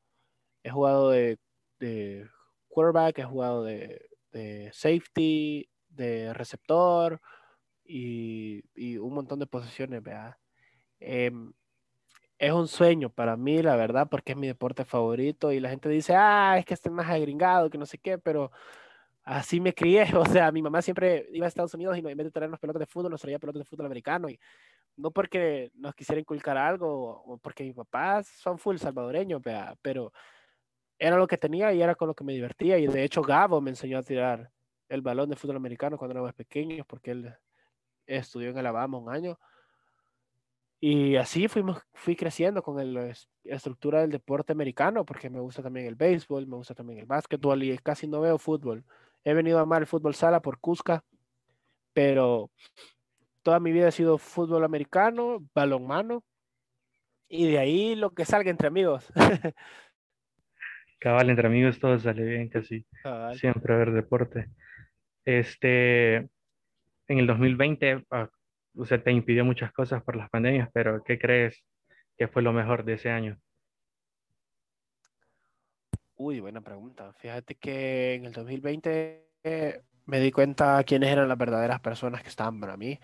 he 0.63 0.71
jugado 0.71 1.11
de, 1.11 1.39
de 1.79 2.27
quarterback, 2.69 3.19
he 3.19 3.25
jugado 3.25 3.65
de, 3.65 4.09
de 4.33 4.71
safety, 4.73 5.69
de 5.91 6.33
receptor 6.33 7.21
y, 7.85 8.65
y, 8.75 8.97
un 8.97 9.13
montón 9.15 9.39
de 9.39 9.47
posiciones, 9.47 10.03
vea. 10.03 10.39
Eh, 11.01 11.33
es 12.39 12.53
un 12.53 12.69
sueño 12.69 13.11
para 13.11 13.37
mí, 13.37 13.63
la 13.63 13.77
verdad, 13.77 14.09
porque 14.11 14.33
es 14.33 14.39
mi 14.39 14.47
deporte 14.47 14.87
favorito 14.87 15.53
y 15.53 15.61
la 15.61 15.69
gente 15.69 15.91
dice, 15.91 16.15
ah, 16.17 16.57
es 16.59 16.65
que 16.65 16.75
esté 16.75 16.89
más 16.91 17.11
agringado, 17.11 17.69
que 17.69 17.79
no 17.79 17.87
sé 17.87 17.99
qué, 17.99 18.17
pero 18.19 18.51
así 19.27 19.61
me 19.61 19.75
crié, 19.75 20.07
o 20.17 20.25
sea, 20.25 20.51
mi 20.53 20.63
mamá 20.63 20.81
siempre 20.81 21.29
iba 21.33 21.45
a 21.45 21.49
Estados 21.49 21.75
Unidos 21.75 21.97
y 21.97 22.01
en 22.01 22.17
vez 22.17 22.25
de 22.25 22.31
traernos 22.31 22.61
pelotas 22.61 22.81
de 22.81 22.87
fútbol, 22.87 23.11
nos 23.11 23.21
traía 23.21 23.39
pelotas 23.39 23.61
de 23.61 23.65
fútbol 23.65 23.87
americano 23.87 24.31
y 24.31 24.39
no 24.97 25.11
porque 25.11 25.71
nos 25.75 25.95
quisiera 25.95 26.21
inculcar 26.21 26.57
algo 26.57 27.23
o 27.27 27.37
porque 27.39 27.65
mis 27.65 27.75
papás 27.75 28.29
son 28.29 28.59
full 28.59 28.77
salvadoreños, 28.77 29.43
pero 29.83 30.13
era 30.99 31.19
lo 31.19 31.27
que 31.27 31.37
tenía 31.37 31.73
y 31.75 31.83
era 31.83 31.95
con 31.95 32.09
lo 32.09 32.15
que 32.15 32.25
me 32.25 32.33
divertía 32.33 32.79
y 32.79 32.87
de 32.87 33.05
hecho 33.05 33.21
Gabo 33.21 33.61
me 33.61 33.71
enseñó 33.71 33.99
a 33.99 34.03
tirar 34.03 34.51
el 34.89 35.03
balón 35.03 35.29
de 35.29 35.37
fútbol 35.37 35.57
americano 35.57 35.99
cuando 35.99 36.13
éramos 36.13 36.33
pequeños 36.33 36.87
porque 36.87 37.11
él 37.11 37.35
estudió 38.07 38.51
en 38.51 38.59
Alabama 38.59 38.97
un 38.97 39.11
año 39.11 39.39
y 40.81 41.17
así 41.17 41.49
fuimos, 41.49 41.83
fui 41.95 42.15
creciendo 42.17 42.63
con 42.63 42.95
la 42.95 43.13
estructura 43.45 44.03
del 44.03 44.11
deporte 44.11 44.53
americano, 44.53 45.05
porque 45.07 45.31
me 45.31 45.41
gusta 45.41 45.63
también 45.63 45.87
el 45.87 45.95
béisbol, 45.95 46.47
me 46.47 46.57
gusta 46.57 46.75
también 46.75 47.01
el 47.01 47.07
básquetbol 47.07 47.63
y 47.63 47.79
casi 47.79 48.07
no 48.07 48.21
veo 48.21 48.39
fútbol. 48.39 48.85
He 49.27 49.35
venido 49.35 49.59
a 49.59 49.63
amar 49.63 49.83
el 49.83 49.89
fútbol 49.89 50.15
sala 50.15 50.41
por 50.41 50.61
Cusca, 50.61 51.03
pero 51.93 52.53
toda 53.43 53.59
mi 53.59 53.73
vida 53.73 53.89
ha 53.89 53.91
sido 53.91 54.19
fútbol 54.19 54.63
americano, 54.63 55.39
balonmano, 55.53 56.23
y 57.29 57.51
de 57.51 57.59
ahí 57.59 57.97
lo 57.97 58.15
que 58.15 58.25
salga 58.25 58.53
entre 58.53 58.69
amigos. 58.69 59.13
Cabal, 61.01 61.29
entre 61.29 61.49
amigos 61.49 61.81
todo 61.81 61.99
sale 61.99 62.23
bien, 62.23 62.49
casi 62.49 62.87
siempre 63.35 63.77
ver 63.77 63.91
deporte. 63.91 64.49
Este, 65.25 66.19
en 67.09 67.19
el 67.19 67.27
2020, 67.27 68.05
o 68.77 68.85
sea, 68.85 69.03
te 69.03 69.11
impidió 69.11 69.45
muchas 69.45 69.73
cosas 69.73 70.05
por 70.05 70.15
las 70.15 70.31
pandemias, 70.31 70.71
pero 70.73 71.03
¿qué 71.03 71.19
crees 71.19 71.65
que 72.17 72.29
fue 72.29 72.43
lo 72.43 72.53
mejor 72.53 72.85
de 72.85 72.93
ese 72.93 73.11
año? 73.11 73.41
Uy, 76.19 76.41
buena 76.41 76.63
pregunta. 76.63 77.13
Fíjate 77.13 77.57
que 77.57 78.15
en 78.15 78.25
el 78.25 78.33
2020 78.33 79.29
me 80.07 80.21
di 80.21 80.33
cuenta 80.33 80.83
quiénes 80.85 81.11
eran 81.11 81.29
las 81.29 81.37
verdaderas 81.37 81.81
personas 81.81 82.23
que 82.23 82.31
estaban 82.31 82.59
para 82.59 82.77
mí. 82.79 82.99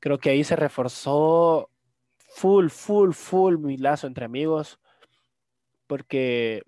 Creo 0.00 0.18
que 0.18 0.30
ahí 0.30 0.42
se 0.42 0.56
reforzó 0.56 1.70
full, 2.34 2.68
full, 2.68 3.12
full 3.12 3.58
mi 3.58 3.76
lazo 3.76 4.08
entre 4.08 4.24
amigos, 4.24 4.80
porque, 5.86 6.62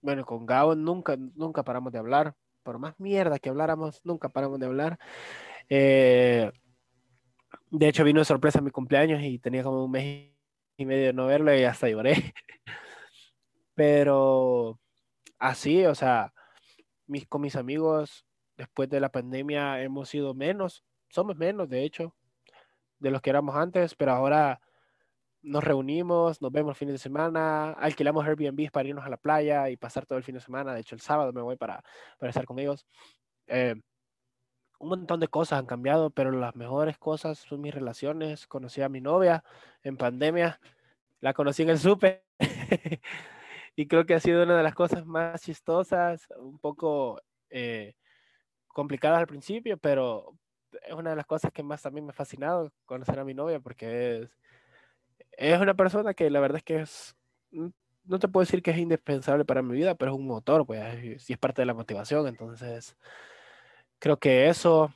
bueno, 0.00 0.24
con 0.24 0.44
Gabo 0.44 0.74
nunca, 0.74 1.16
nunca 1.16 1.62
paramos 1.62 1.92
de 1.92 2.00
hablar. 2.00 2.34
Por 2.64 2.80
más 2.80 2.98
mierda 2.98 3.38
que 3.38 3.50
habláramos, 3.50 4.00
nunca 4.04 4.28
paramos 4.28 4.58
de 4.58 4.66
hablar. 4.66 4.98
Eh, 5.68 6.50
de 7.70 7.88
hecho, 7.88 8.02
vino 8.02 8.20
de 8.20 8.24
sorpresa 8.24 8.60
mi 8.60 8.70
cumpleaños 8.70 9.22
y 9.22 9.38
tenía 9.38 9.62
como 9.62 9.84
un 9.84 9.90
mes 9.92 10.32
y 10.76 10.84
medio 10.84 11.06
de 11.06 11.12
no 11.12 11.26
verlo 11.26 11.54
y 11.56 11.62
hasta 11.62 11.88
lloré. 11.88 12.34
Pero 13.78 14.80
así, 15.38 15.86
o 15.86 15.94
sea, 15.94 16.34
mis, 17.06 17.28
con 17.28 17.42
mis 17.42 17.54
amigos 17.54 18.26
después 18.56 18.88
de 18.88 18.98
la 18.98 19.08
pandemia 19.12 19.80
hemos 19.80 20.08
sido 20.08 20.34
menos, 20.34 20.82
somos 21.10 21.36
menos 21.36 21.68
de 21.68 21.84
hecho, 21.84 22.12
de 22.98 23.12
los 23.12 23.22
que 23.22 23.30
éramos 23.30 23.54
antes, 23.54 23.94
pero 23.94 24.10
ahora 24.10 24.60
nos 25.42 25.62
reunimos, 25.62 26.42
nos 26.42 26.50
vemos 26.50 26.72
el 26.72 26.76
fin 26.76 26.88
de 26.88 26.98
semana, 26.98 27.70
alquilamos 27.70 28.26
Airbnb 28.26 28.68
para 28.72 28.88
irnos 28.88 29.06
a 29.06 29.10
la 29.10 29.16
playa 29.16 29.70
y 29.70 29.76
pasar 29.76 30.06
todo 30.06 30.18
el 30.18 30.24
fin 30.24 30.34
de 30.34 30.40
semana. 30.40 30.74
De 30.74 30.80
hecho, 30.80 30.96
el 30.96 31.00
sábado 31.00 31.32
me 31.32 31.40
voy 31.40 31.54
para, 31.54 31.84
para 32.18 32.30
estar 32.30 32.46
con 32.46 32.58
ellos. 32.58 32.84
Eh, 33.46 33.76
un 34.80 34.88
montón 34.88 35.20
de 35.20 35.28
cosas 35.28 35.60
han 35.60 35.66
cambiado, 35.66 36.10
pero 36.10 36.32
las 36.32 36.56
mejores 36.56 36.98
cosas 36.98 37.38
son 37.38 37.60
mis 37.60 37.72
relaciones. 37.72 38.48
Conocí 38.48 38.82
a 38.82 38.88
mi 38.88 39.00
novia 39.00 39.44
en 39.84 39.96
pandemia, 39.96 40.58
la 41.20 41.32
conocí 41.32 41.62
en 41.62 41.70
el 41.70 41.78
súper 41.78 42.24
y 43.78 43.86
creo 43.86 44.04
que 44.04 44.14
ha 44.14 44.18
sido 44.18 44.42
una 44.42 44.56
de 44.56 44.64
las 44.64 44.74
cosas 44.74 45.06
más 45.06 45.40
chistosas, 45.40 46.26
un 46.36 46.58
poco 46.58 47.22
eh, 47.48 47.94
complicadas 48.66 49.20
al 49.20 49.28
principio, 49.28 49.78
pero 49.78 50.34
es 50.84 50.94
una 50.94 51.10
de 51.10 51.16
las 51.16 51.26
cosas 51.26 51.52
que 51.52 51.62
más 51.62 51.80
también 51.80 52.04
me 52.04 52.10
ha 52.10 52.12
fascinado 52.12 52.72
conocer 52.86 53.20
a 53.20 53.24
mi 53.24 53.34
novia 53.34 53.60
porque 53.60 54.22
es, 54.22 54.30
es 55.30 55.60
una 55.60 55.74
persona 55.74 56.12
que 56.12 56.28
la 56.28 56.40
verdad 56.40 56.56
es 56.56 56.64
que 56.64 56.80
es, 56.80 57.16
no 57.52 58.18
te 58.18 58.26
puedo 58.26 58.44
decir 58.44 58.64
que 58.64 58.72
es 58.72 58.78
indispensable 58.78 59.44
para 59.44 59.62
mi 59.62 59.74
vida, 59.76 59.94
pero 59.94 60.10
es 60.10 60.18
un 60.18 60.26
motor, 60.26 60.66
pues, 60.66 61.22
si 61.22 61.34
es 61.34 61.38
parte 61.38 61.62
de 61.62 61.66
la 61.66 61.74
motivación, 61.74 62.26
entonces 62.26 62.96
creo 64.00 64.18
que 64.18 64.48
eso, 64.48 64.92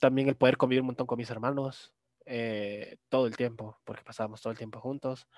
también 0.00 0.26
el 0.26 0.36
poder 0.36 0.56
convivir 0.56 0.80
un 0.80 0.86
montón 0.86 1.06
con 1.06 1.18
mis 1.18 1.30
hermanos 1.30 1.94
eh, 2.26 2.96
todo 3.08 3.28
el 3.28 3.36
tiempo, 3.36 3.78
porque 3.84 4.02
pasábamos 4.02 4.42
todo 4.42 4.50
el 4.50 4.58
tiempo 4.58 4.80
juntos, 4.80 5.28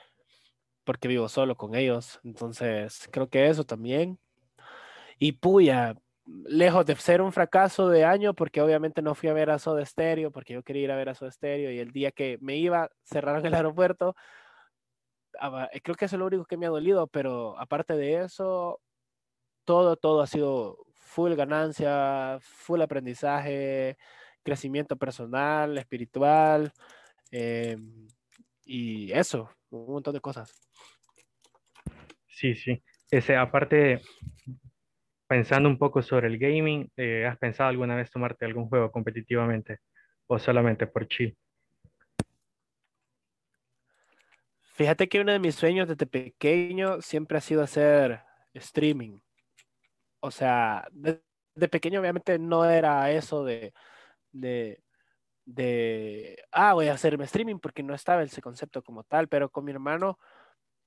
porque 0.87 1.09
vivo 1.09 1.29
solo 1.29 1.57
con 1.57 1.75
ellos, 1.75 2.21
entonces 2.25 3.09
creo 3.13 3.29
que 3.29 3.49
eso 3.49 3.65
también. 3.65 4.19
Y 5.19 5.33
puya, 5.33 5.97
lejos 6.47 6.87
de 6.87 6.97
ser 6.97 7.23
un 7.23 7.33
fracaso 7.33 7.89
de 7.89 8.05
año, 8.05 8.35
porque 8.35 8.61
obviamente 8.63 9.03
no 9.03 9.15
fui 9.15 9.29
a 9.29 9.33
ver 9.35 9.51
a 9.51 9.59
Soda 9.59 9.85
Stereo, 9.85 10.31
porque 10.31 10.55
yo 10.55 10.63
quería 10.63 10.85
ir 10.85 10.93
a 10.93 10.97
ver 10.97 11.09
a 11.09 11.15
Soda 11.15 11.31
Stereo 11.31 11.71
y 11.73 11.79
el 11.81 11.93
día 11.93 12.13
que 12.13 12.39
me 12.41 12.57
iba 12.57 12.91
cerraron 13.05 13.45
el 13.47 13.55
aeropuerto. 13.55 14.15
Ah, 15.41 15.69
creo 15.83 15.97
que 15.97 16.07
eso 16.07 16.17
es 16.17 16.21
lo 16.21 16.27
único 16.27 16.47
que 16.47 16.57
me 16.57 16.67
ha 16.67 16.71
dolido, 16.71 17.07
pero 17.09 17.59
aparte 17.59 17.95
de 17.95 18.25
eso, 18.25 18.81
todo, 19.65 19.97
todo 19.97 20.23
ha 20.23 20.27
sido 20.27 20.79
full 20.95 21.35
ganancia, 21.35 22.39
full 22.41 22.81
aprendizaje, 22.83 23.97
crecimiento 24.43 24.97
personal, 24.97 25.77
espiritual 25.79 26.73
em, 27.31 28.09
y 28.65 29.13
eso, 29.13 29.51
un 29.71 29.93
montón 29.93 30.15
de 30.15 30.21
cosas. 30.21 30.53
Sí, 32.29 32.55
sí. 32.55 32.83
Ese, 33.11 33.37
aparte, 33.37 34.01
pensando 35.27 35.69
un 35.69 35.79
poco 35.79 36.03
sobre 36.03 36.29
el 36.29 36.39
gaming, 36.39 36.91
eh, 36.97 37.27
¿has 37.27 37.39
pensado 37.39 37.71
alguna 37.71 37.97
vez 37.97 38.11
tomarte 38.11 38.45
algún 38.45 38.69
juego 38.69 38.91
competitivamente 38.91 39.79
o 40.27 40.39
solamente 40.39 40.87
por 40.87 41.09
chill? 41.09 41.37
Fíjate 44.75 45.09
que 45.09 45.21
uno 45.21 45.33
de 45.33 45.39
mis 45.39 45.55
sueños 45.55 45.89
desde 45.89 46.07
pequeño 46.07 47.01
siempre 47.01 47.39
ha 47.39 47.41
sido 47.41 47.63
hacer 47.63 48.21
streaming. 48.53 49.19
O 50.21 50.31
sea, 50.31 50.87
desde 50.93 51.69
pequeño 51.71 52.01
obviamente 52.01 52.39
no 52.39 52.69
era 52.69 53.11
eso 53.11 53.43
de, 53.45 53.73
de, 54.33 54.83
de, 55.47 56.37
ah, 56.53 56.75
voy 56.75 56.89
a 56.89 56.95
hacerme 56.95 57.25
streaming 57.25 57.59
porque 57.59 57.83
no 57.83 57.95
estaba 57.95 58.23
ese 58.23 58.43
concepto 58.43 58.83
como 58.83 59.05
tal, 59.05 59.29
pero 59.29 59.51
con 59.51 59.65
mi 59.65 59.73
hermano 59.73 60.19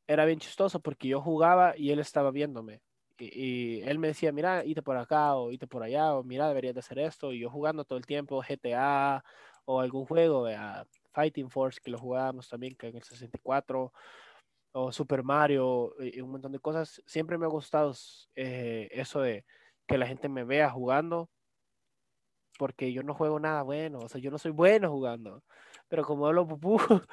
era 0.07 0.25
bien 0.25 0.39
chistoso 0.39 0.81
porque 0.81 1.07
yo 1.07 1.21
jugaba 1.21 1.75
y 1.77 1.91
él 1.91 1.99
estaba 1.99 2.31
viéndome 2.31 2.81
y, 3.19 3.81
él 3.81 3.99
me 3.99 4.07
decía, 4.07 4.31
mira, 4.31 4.63
ite 4.65 4.81
por 4.81 4.97
acá 4.97 5.35
o 5.35 5.51
ite 5.51 5.67
por 5.67 5.83
allá, 5.83 6.15
o 6.15 6.23
mira, 6.23 6.47
deberías 6.47 6.73
de 6.73 6.79
hacer 6.79 6.99
esto. 6.99 7.33
Y 7.33 7.39
yo 7.39 7.49
jugando 7.49 7.85
todo 7.85 7.97
el 7.97 8.05
tiempo 8.05 8.41
GTA 8.41 9.23
o 9.65 9.79
algún 9.81 10.05
juego, 10.05 10.47
Fighting 11.13 11.49
Force, 11.49 11.79
que 11.83 11.91
lo 11.91 11.99
jugábamos 11.99 12.49
también, 12.49 12.75
que 12.75 12.87
en 12.87 12.95
el 12.97 13.03
64, 13.03 13.93
o 14.73 14.91
Super 14.91 15.23
Mario, 15.23 15.93
y, 15.99 16.21
un 16.21 16.31
montón 16.31 16.51
de 16.51 16.59
cosas. 16.59 17.01
Siempre 17.05 17.37
me 17.37 17.45
ha 17.45 17.49
gustado 17.49 17.93
eh, 18.35 18.89
eso 18.91 19.21
de 19.21 19.45
que 19.87 19.97
la 19.97 20.07
gente 20.07 20.29
me 20.29 20.43
vea 20.43 20.69
jugando, 20.69 21.29
porque 22.59 22.93
yo 22.93 23.01
no 23.01 23.15
juego 23.15 23.39
nada 23.39 23.63
bueno, 23.63 23.99
o 23.99 24.09
sea, 24.09 24.21
yo 24.21 24.29
no 24.29 24.37
soy 24.37 24.51
bueno 24.51 24.91
jugando 24.91 25.41
pero 25.87 26.03
como 26.03 26.27
hablo 26.27 26.47
pupú 26.47 26.77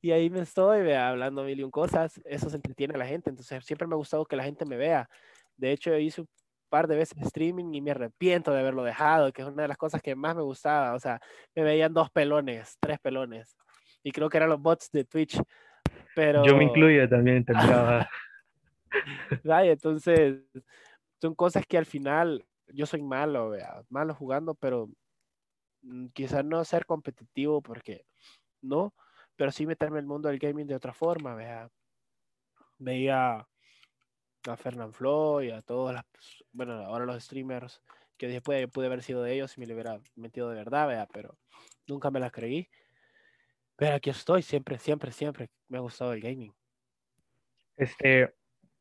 y 0.00 0.12
ahí 0.12 0.30
me 0.30 0.40
estoy 0.40 0.92
hablando 0.92 1.42
mil 1.42 1.58
y 1.58 1.64
un 1.64 1.72
cosas, 1.72 2.20
eso 2.24 2.48
se 2.48 2.56
entretiene 2.56 2.94
a 2.94 2.98
la 2.98 3.06
gente, 3.06 3.30
entonces 3.30 3.64
siempre 3.64 3.88
me 3.88 3.94
ha 3.94 3.96
gustado 3.96 4.24
que 4.24 4.36
la 4.36 4.44
gente 4.44 4.64
me 4.64 4.76
vea 4.76 5.08
de 5.60 5.72
hecho, 5.72 5.96
hice 5.98 6.22
un 6.22 6.28
par 6.70 6.88
de 6.88 6.96
veces 6.96 7.20
streaming 7.20 7.74
y 7.74 7.82
me 7.82 7.90
arrepiento 7.90 8.50
de 8.50 8.60
haberlo 8.60 8.82
dejado, 8.82 9.30
que 9.30 9.42
es 9.42 9.48
una 9.48 9.62
de 9.62 9.68
las 9.68 9.76
cosas 9.76 10.00
que 10.00 10.14
más 10.14 10.34
me 10.34 10.42
gustaba. 10.42 10.94
O 10.94 10.98
sea, 10.98 11.20
me 11.54 11.62
veían 11.62 11.92
dos 11.92 12.10
pelones, 12.10 12.78
tres 12.80 12.98
pelones. 12.98 13.54
Y 14.02 14.10
creo 14.10 14.30
que 14.30 14.38
eran 14.38 14.48
los 14.48 14.60
bots 14.60 14.90
de 14.90 15.04
Twitch. 15.04 15.38
Pero... 16.14 16.42
Yo 16.46 16.56
me 16.56 16.64
incluyo 16.64 17.06
también. 17.08 17.44
Vaya, 19.44 19.72
entonces, 19.72 20.40
son 21.20 21.34
cosas 21.34 21.66
que 21.66 21.76
al 21.76 21.84
final 21.84 22.42
yo 22.72 22.86
soy 22.86 23.02
malo, 23.02 23.52
malo 23.88 24.14
jugando, 24.14 24.54
pero 24.54 24.88
mm, 25.82 26.06
quizás 26.08 26.44
no 26.44 26.64
ser 26.64 26.86
competitivo 26.86 27.62
porque 27.62 28.04
no, 28.62 28.94
pero 29.36 29.52
sí 29.52 29.66
meterme 29.66 29.98
en 29.98 30.04
el 30.04 30.08
mundo 30.08 30.28
del 30.28 30.38
gaming 30.38 30.66
de 30.66 30.74
otra 30.74 30.92
forma, 30.92 31.34
vea. 31.34 31.68
Veía 32.78 33.46
a 34.48 34.56
Fernand 34.56 34.92
Floyd, 34.92 35.52
a 35.52 35.62
todos 35.62 35.94
las, 35.94 36.04
bueno, 36.52 36.74
ahora 36.74 37.04
los 37.04 37.22
streamers, 37.22 37.82
que 38.16 38.28
después 38.28 38.66
pude 38.70 38.86
haber 38.86 39.02
sido 39.02 39.22
de 39.22 39.34
ellos 39.34 39.56
y 39.56 39.60
me 39.60 39.66
lo 39.66 39.74
hubiera 39.74 40.00
metido 40.14 40.48
de 40.48 40.56
verdad, 40.56 40.88
vea, 40.88 41.06
pero 41.12 41.38
nunca 41.86 42.10
me 42.10 42.20
las 42.20 42.32
creí. 42.32 42.68
Pero 43.76 43.96
aquí 43.96 44.10
estoy, 44.10 44.42
siempre, 44.42 44.78
siempre, 44.78 45.10
siempre 45.10 45.50
me 45.68 45.78
ha 45.78 45.80
gustado 45.80 46.12
el 46.12 46.20
gaming. 46.20 46.52
Este, 47.76 48.34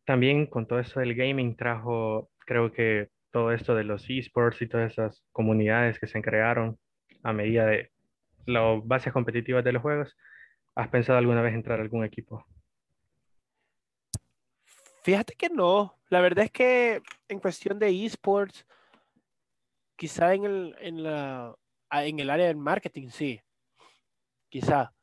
también 0.03 0.45
con 0.45 0.67
todo 0.67 0.79
eso 0.79 0.99
del 0.99 1.15
gaming 1.15 1.55
trajo, 1.55 2.29
creo 2.39 2.71
que 2.71 3.09
todo 3.31 3.51
esto 3.51 3.75
de 3.75 3.83
los 3.83 4.09
esports 4.09 4.61
y 4.61 4.67
todas 4.67 4.91
esas 4.91 5.23
comunidades 5.31 5.99
que 5.99 6.07
se 6.07 6.21
crearon 6.21 6.77
a 7.23 7.33
medida 7.33 7.65
de 7.65 7.91
las 8.45 8.85
bases 8.85 9.13
competitivas 9.13 9.63
de 9.63 9.73
los 9.73 9.81
juegos. 9.81 10.15
¿Has 10.75 10.87
pensado 10.89 11.19
alguna 11.19 11.41
vez 11.41 11.53
entrar 11.53 11.79
a 11.79 11.83
algún 11.83 12.03
equipo? 12.03 12.45
Fíjate 15.03 15.35
que 15.35 15.49
no. 15.49 15.95
La 16.09 16.21
verdad 16.21 16.45
es 16.45 16.51
que 16.51 17.01
en 17.27 17.39
cuestión 17.39 17.79
de 17.79 18.05
esports, 18.05 18.65
quizá 19.95 20.33
en 20.33 20.45
el, 20.45 20.75
en 20.79 21.03
la, 21.03 21.55
en 21.91 22.19
el 22.19 22.29
área 22.29 22.47
del 22.47 22.57
marketing, 22.57 23.09
sí. 23.09 23.41
Quizá. 24.49 24.93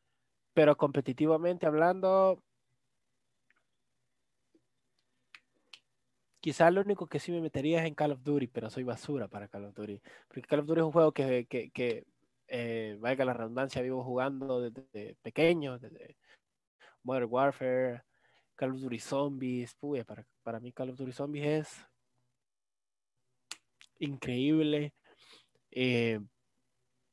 Pero 0.55 0.77
competitivamente 0.77 1.67
hablando, 1.67 2.43
quizá 6.41 6.71
lo 6.71 6.81
único 6.81 7.07
que 7.07 7.19
sí 7.19 7.33
me 7.33 7.41
metería 7.41 7.81
es 7.81 7.87
en 7.87 7.95
Call 7.95 8.13
of 8.13 8.23
Duty, 8.23 8.47
pero 8.49 8.71
soy 8.71 8.85
basura 8.85 9.29
para 9.29 9.49
Call 9.49 9.67
of 9.67 9.75
Duty. 9.75 10.01
Porque 10.29 10.43
Call 10.43 10.61
of 10.61 10.67
Duty 10.67 10.81
es 10.81 10.87
un 10.87 10.93
juego 10.93 11.13
que, 11.13 11.47
que, 11.47 11.71
que 11.71 12.05
eh, 12.49 12.97
valga 13.01 13.25
la 13.25 13.35
redundancia, 13.35 13.83
vivo 13.83 14.05
jugando 14.05 14.61
desde 14.61 15.17
pequeño, 15.23 15.79
desde 15.79 16.17
Modern 17.03 17.29
Warfare, 17.31 18.03
Call 18.55 18.73
of 18.73 18.81
Duty 18.81 18.99
Zombies, 18.99 19.77
para, 20.07 20.27
para 20.43 20.61
mí 20.61 20.73
Call 20.73 20.91
of 20.91 20.97
Duty 20.97 21.13
Zombies 21.13 21.45
es 21.45 21.87
increíble. 23.99 24.95
Eh, 25.71 26.21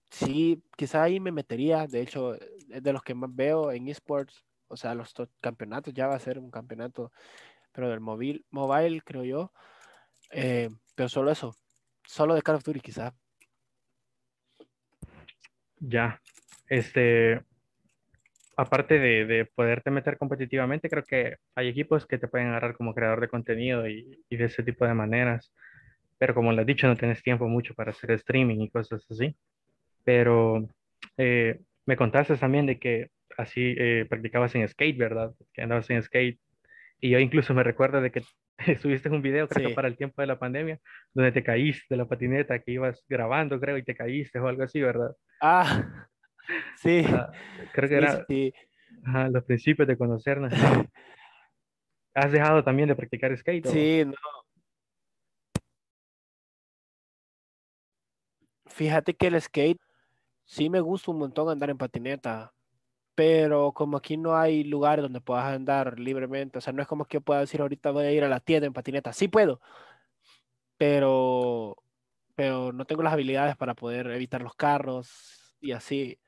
sí, 0.10 0.64
quizá 0.78 1.04
ahí 1.04 1.20
me 1.20 1.32
metería, 1.32 1.88
de 1.88 2.02
hecho, 2.02 2.36
es 2.36 2.84
de 2.84 2.94
los 2.94 3.04
que 3.04 3.14
más 3.14 3.34
veo 3.34 3.72
en 3.72 3.88
esports, 3.88 4.46
o 4.68 4.78
sea, 4.78 4.96
los 4.96 5.14
campeonatos, 5.42 5.94
ya 5.94 6.08
va 6.08 6.16
a 6.16 6.20
ser 6.20 6.40
un 6.40 6.50
campeonato, 6.50 7.12
pero 7.74 7.90
del 7.90 8.00
móvil, 8.00 8.46
mobile, 8.52 9.02
creo 9.02 9.24
yo. 9.24 9.52
Eh, 10.32 10.70
pero 10.96 11.10
solo 11.10 11.32
eso, 11.32 11.56
solo 12.06 12.36
de 12.36 12.42
Call 12.42 12.56
of 12.56 12.64
Duty 12.64 12.80
quizá. 12.80 13.14
Ya, 15.80 16.22
este, 16.70 17.42
aparte 18.56 19.00
de, 19.00 19.26
de, 19.26 19.46
poderte 19.46 19.92
meter 19.92 20.18
competitivamente, 20.18 20.90
creo 20.90 21.04
que 21.04 21.38
hay 21.56 21.68
equipos 21.68 22.06
que 22.06 22.18
te 22.18 22.28
pueden 22.28 22.48
agarrar 22.48 22.76
como 22.76 22.94
creador 22.94 23.20
de 23.20 23.28
contenido 23.28 23.88
y, 23.88 24.24
y 24.30 24.38
de 24.38 24.46
ese 24.46 24.64
tipo 24.64 24.86
de 24.86 24.94
maneras. 24.94 25.52
Pero 26.18 26.34
como 26.34 26.54
lo 26.54 26.62
has 26.62 26.68
dicho, 26.68 26.88
no 26.88 26.96
tienes 26.96 27.22
tiempo 27.22 27.48
mucho 27.48 27.74
para 27.74 27.92
hacer 27.92 28.12
streaming 28.12 28.62
y 28.62 28.70
cosas 28.70 29.06
así. 29.10 29.36
Pero 30.04 30.70
eh, 31.18 31.60
me 31.86 31.98
contaste 31.98 32.38
también 32.38 32.66
de 32.66 32.80
que 32.80 33.10
así 33.38 33.76
eh, 33.78 34.06
practicabas 34.10 34.56
en 34.56 34.68
skate, 34.68 34.98
¿verdad? 34.98 35.34
Que 35.54 35.64
andabas 35.64 35.90
en 35.90 36.02
skate. 36.04 36.40
Y 37.04 37.10
yo 37.10 37.20
incluso 37.20 37.54
me 37.54 37.64
recuerdo 37.64 38.00
de 38.00 38.14
que 38.14 38.24
subiste 38.82 39.10
un 39.10 39.22
video, 39.22 39.50
creo 39.50 39.68
que 39.68 39.76
para 39.76 39.90
el 39.90 39.98
tiempo 39.98 40.22
de 40.22 40.28
la 40.28 40.40
pandemia, 40.40 40.80
donde 41.14 41.34
te 41.34 41.44
caíste 41.44 41.84
de 41.90 41.98
la 41.98 42.06
patineta 42.06 42.60
que 42.60 42.72
ibas 42.72 43.04
grabando, 43.10 43.60
creo, 43.60 43.78
y 43.78 43.84
te 43.84 43.94
caíste 43.94 44.40
o 44.40 44.48
algo 44.48 44.64
así, 44.64 44.82
¿verdad? 44.82 45.14
Ah, 45.42 46.08
Sí. 46.78 47.04
creo 47.74 47.90
que 47.90 47.96
era 47.98 48.26
los 49.30 49.44
principios 49.44 49.86
de 49.86 49.98
conocernos. 49.98 50.54
¿Has 52.16 52.32
dejado 52.32 52.64
también 52.64 52.88
de 52.88 52.96
practicar 52.96 53.38
skate? 53.38 53.68
Sí, 53.68 54.06
no. 54.06 54.16
Fíjate 58.68 59.14
que 59.14 59.28
el 59.28 59.42
skate 59.42 59.82
sí 60.46 60.70
me 60.70 60.80
gusta 60.80 61.12
un 61.12 61.20
montón 61.20 61.50
andar 61.50 61.70
en 61.70 61.78
patineta. 61.78 62.54
Pero 63.16 63.74
como 63.74 63.98
aquí 63.98 64.18
no 64.18 64.36
hay 64.36 64.64
lugar 64.64 65.02
donde 65.02 65.22
puedas 65.22 65.46
andar 65.46 66.00
libremente, 66.00 66.58
o 66.58 66.62
sea, 66.62 66.74
no 66.74 66.82
es 66.82 66.88
como 66.88 67.06
que 67.06 67.18
yo 67.18 67.22
pueda 67.22 67.42
decir 67.42 67.62
ahorita 67.62 67.92
voy 67.92 68.06
a 68.06 68.12
ir 68.12 68.24
a 68.24 68.30
la 68.30 68.40
tienda 68.40 68.68
en 68.68 68.74
patineta, 68.74 69.14
sí 69.14 69.28
puedo, 69.28 69.62
pero, 70.78 71.78
pero 72.36 72.74
no 72.74 72.86
tengo 72.86 73.04
las 73.04 73.14
habilidades 73.14 73.56
para 73.58 73.76
poder 73.76 74.08
evitar 74.08 74.42
los 74.42 74.56
carros 74.56 75.56
y 75.62 75.72
así, 75.72 76.20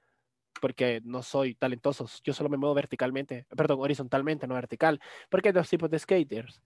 porque 0.61 1.01
no 1.03 1.23
soy 1.23 1.55
talentoso, 1.55 2.07
yo 2.23 2.33
solo 2.33 2.49
me 2.49 2.57
muevo 2.57 2.75
verticalmente, 2.75 3.45
perdón, 3.55 3.79
horizontalmente, 3.81 4.47
no 4.47 4.55
vertical, 4.55 4.99
porque 5.29 5.49
hay 5.49 5.53
dos 5.53 5.69
tipos 5.69 5.89
de 5.89 5.99
skaters, 5.99 6.61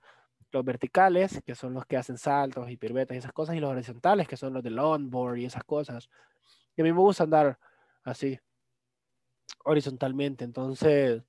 los 0.52 0.66
verticales, 0.66 1.42
que 1.46 1.56
son 1.56 1.74
los 1.74 1.86
que 1.86 1.98
hacen 1.98 2.18
saltos 2.18 2.70
y 2.70 2.78
piruetas 2.78 3.16
y 3.16 3.20
esas 3.20 3.34
cosas, 3.34 3.56
y 3.56 3.60
los 3.60 3.72
horizontales, 3.72 4.28
que 4.28 4.38
son 4.38 4.54
los 4.54 4.64
de 4.64 4.72
longboard 4.72 5.38
y 5.38 5.46
esas 5.46 5.64
cosas. 5.64 6.10
Y 6.76 6.82
a 6.82 6.84
mí 6.84 6.92
me 6.92 7.00
gusta 7.00 7.24
andar 7.24 7.60
así, 8.04 8.40
horizontalmente. 9.64 10.44
Entonces, 10.46 11.24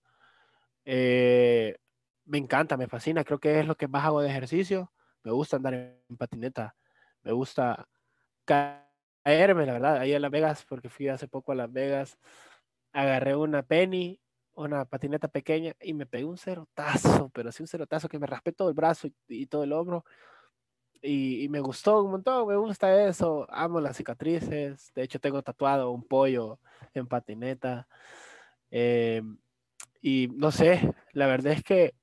eh, 0.85 1.77
me 2.25 2.39
encanta, 2.39 2.77
me 2.77 2.89
fascina. 2.89 3.25
Creo 3.25 3.39
que 3.39 3.61
es 3.61 3.67
lo 3.67 3.77
que 3.77 3.89
más 3.89 4.05
hago 4.05 4.21
de 4.21 4.31
ejercicio. 4.31 4.93
Me 5.23 5.33
gusta 5.33 5.57
andar 5.57 5.75
en 5.75 6.17
patineta. 6.17 6.77
Me 7.23 7.33
gusta 7.33 7.89
caerme, 8.45 9.67
la 9.67 9.73
verdad. 9.75 9.99
Ahí 9.99 10.13
en 10.13 10.23
Las 10.23 10.31
Vegas, 10.31 10.65
porque 10.69 10.89
fui 10.89 11.09
hace 11.09 11.29
poco 11.29 11.53
a 11.53 11.55
Las 11.55 11.73
Vegas, 11.73 12.19
agarré 12.93 13.37
una 13.37 13.63
penny, 13.63 14.21
una 14.55 14.85
patineta 14.85 15.29
pequeña 15.29 15.75
y 15.81 15.95
me 15.95 16.07
pegué 16.07 16.25
un 16.25 16.39
cerotazo, 16.39 17.31
pero 17.35 17.53
sí 17.53 17.63
un 17.63 17.69
cerotazo 17.69 18.09
que 18.09 18.19
me 18.19 18.27
raspé 18.27 18.53
todo 18.53 18.69
el 18.69 18.75
brazo 18.75 19.09
y, 19.29 19.47
todo 19.47 19.65
el 19.65 19.73
hombro. 19.73 20.05
Y, 21.03 21.49
me 21.49 21.61
gustó 21.61 22.03
un 22.03 22.11
montón, 22.11 22.47
me 22.49 22.57
gusta 22.57 23.07
eso, 23.09 23.47
amo 23.51 23.81
las 23.81 23.97
cicatrices, 23.97 24.93
de 24.95 25.03
hecho 25.03 25.19
tengo 25.19 25.43
tatuado 25.43 25.91
un 25.91 26.03
pollo 26.05 26.59
en 26.95 27.07
patineta. 27.07 27.89
Eh, 28.71 29.23
y 30.03 30.29
no 30.35 30.51
sé, 30.51 30.95
la 31.13 31.27
verdad 31.27 31.55
es 31.55 31.63
que 31.63 31.95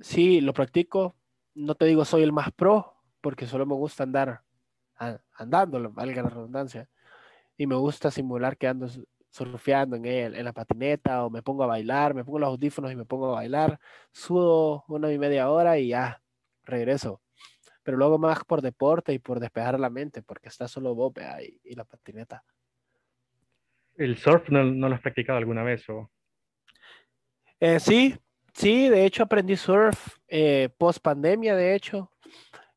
sí, 0.00 0.40
lo 0.40 0.52
practico. 0.52 1.16
No 1.54 1.74
te 1.74 1.86
digo 1.86 2.04
soy 2.04 2.22
el 2.22 2.32
más 2.32 2.52
pro, 2.52 2.94
porque 3.20 3.46
solo 3.46 3.66
me 3.66 3.74
gusta 3.74 4.04
andar 4.04 4.42
andando, 5.34 5.90
valga 5.92 6.22
la 6.22 6.30
redundancia. 6.30 6.88
Y 7.56 7.66
me 7.66 7.76
gusta 7.76 8.10
simular 8.10 8.56
que 8.56 8.68
ando 8.68 8.88
surfeando 9.30 9.96
en, 9.96 10.06
en 10.06 10.44
la 10.44 10.52
patineta 10.52 11.24
o 11.24 11.30
me 11.30 11.42
pongo 11.42 11.64
a 11.64 11.66
bailar, 11.66 12.14
me 12.14 12.24
pongo 12.24 12.38
los 12.38 12.48
audífonos 12.48 12.92
y 12.92 12.96
me 12.96 13.04
pongo 13.04 13.32
a 13.32 13.36
bailar. 13.36 13.80
Sudo 14.12 14.84
una 14.88 15.12
y 15.12 15.18
media 15.18 15.50
hora 15.50 15.78
y 15.78 15.88
ya, 15.88 16.22
regreso. 16.64 17.20
Pero 17.88 17.96
luego 17.96 18.18
más 18.18 18.44
por 18.44 18.60
deporte 18.60 19.14
y 19.14 19.18
por 19.18 19.40
despejar 19.40 19.80
la 19.80 19.88
mente, 19.88 20.20
porque 20.20 20.48
está 20.48 20.68
solo 20.68 20.94
vos 20.94 21.10
y 21.64 21.74
la 21.74 21.86
patineta. 21.86 22.44
¿El 23.96 24.18
surf 24.18 24.50
no, 24.50 24.62
lo 24.62 24.94
has 24.94 25.00
practicado 25.00 25.38
alguna 25.38 25.62
vez? 25.62 25.88
O? 25.88 26.10
Eh, 27.58 27.80
sí, 27.80 28.14
sí, 28.52 28.90
de 28.90 29.06
hecho 29.06 29.22
aprendí 29.22 29.56
surf 29.56 30.18
eh, 30.28 30.68
post 30.76 31.00
pandemia, 31.00 31.56
de 31.56 31.74
hecho, 31.74 32.12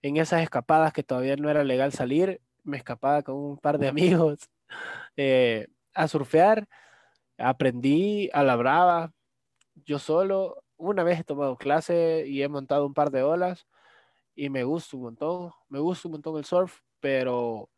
en 0.02 0.16
esas 0.16 0.44
escapadas 0.44 0.94
que 0.94 1.04
todavía 1.04 1.36
no 1.36 1.50
era 1.50 1.66
legal 1.66 1.92
salir, 1.92 2.40
me 2.64 2.78
escapaba 2.78 3.22
con 3.22 3.36
un 3.36 3.58
par 3.58 3.80
de 3.80 3.90
amigos 3.90 4.50
eh, 5.18 5.68
a 5.94 6.08
surfear, 6.08 6.70
aprendí 7.38 8.30
a 8.32 8.44
la 8.44 8.56
brava, 8.56 9.12
yo 9.76 10.00
solo, 10.00 10.64
una 10.78 11.04
vez 11.04 11.20
he 11.20 11.26
tomado 11.26 11.58
clase 11.58 12.24
y 12.26 12.44
he 12.44 12.48
montado 12.48 12.86
un 12.86 12.94
par 12.94 13.12
de 13.12 13.24
olas 13.24 13.68
y 14.36 14.50
me 14.50 14.64
gusta 14.64 14.98
un 14.98 15.04
montón, 15.04 15.52
me 15.70 15.80
gusta 15.80 16.08
un 16.08 16.14
montón 16.14 16.38
el 16.38 16.46
surf, 16.46 16.80
pero 17.00 17.70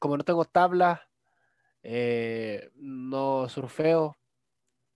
como 0.00 0.16
no 0.16 0.24
tengo 0.24 0.44
tabla, 0.44 1.08
eh, 1.82 2.70
no 2.74 3.48
surfeo 3.48 4.16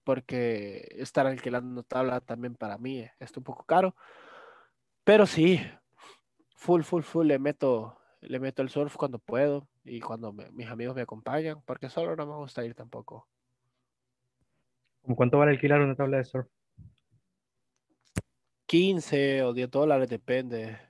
porque 0.05 0.88
estar 0.97 1.27
alquilando 1.27 1.83
tabla 1.83 2.21
también 2.21 2.55
para 2.55 2.79
mí 2.79 3.07
es 3.18 3.37
un 3.37 3.44
poco 3.44 3.64
caro. 3.64 3.94
Pero 5.05 5.27
sí, 5.27 5.61
full, 6.57 6.83
full, 6.83 7.03
full 7.03 7.27
le 7.27 7.38
meto, 7.38 7.99
le 8.21 8.40
meto 8.40 8.62
el 8.62 8.71
surf 8.71 8.97
cuando 8.97 9.18
puedo 9.18 9.68
y 9.85 10.01
cuando 10.01 10.33
mis 10.33 10.68
amigos 10.68 10.97
me 10.97 11.03
acompañan, 11.03 11.62
porque 11.64 11.90
solo 11.90 12.16
no 12.16 12.27
me 12.27 12.37
gusta 12.37 12.64
ir 12.64 12.75
tampoco. 12.75 13.29
¿Cuánto 15.03 15.38
vale 15.38 15.53
alquilar 15.53 15.81
una 15.81 15.94
tabla 15.94 16.18
de 16.18 16.25
surf? 16.25 16.49
15 18.66 19.42
o 19.42 19.55
10 19.55 19.71
dólares, 19.71 20.09
depende. 20.09 20.88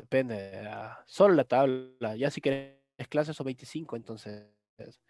Depende. 0.00 0.68
solo 1.06 1.34
la 1.34 1.44
tabla. 1.44 2.16
Ya 2.16 2.30
si 2.30 2.40
quieres 2.40 2.78
clases 3.08 3.36
son 3.36 3.46
25, 3.46 3.96
entonces 3.96 4.46
es 4.78 5.00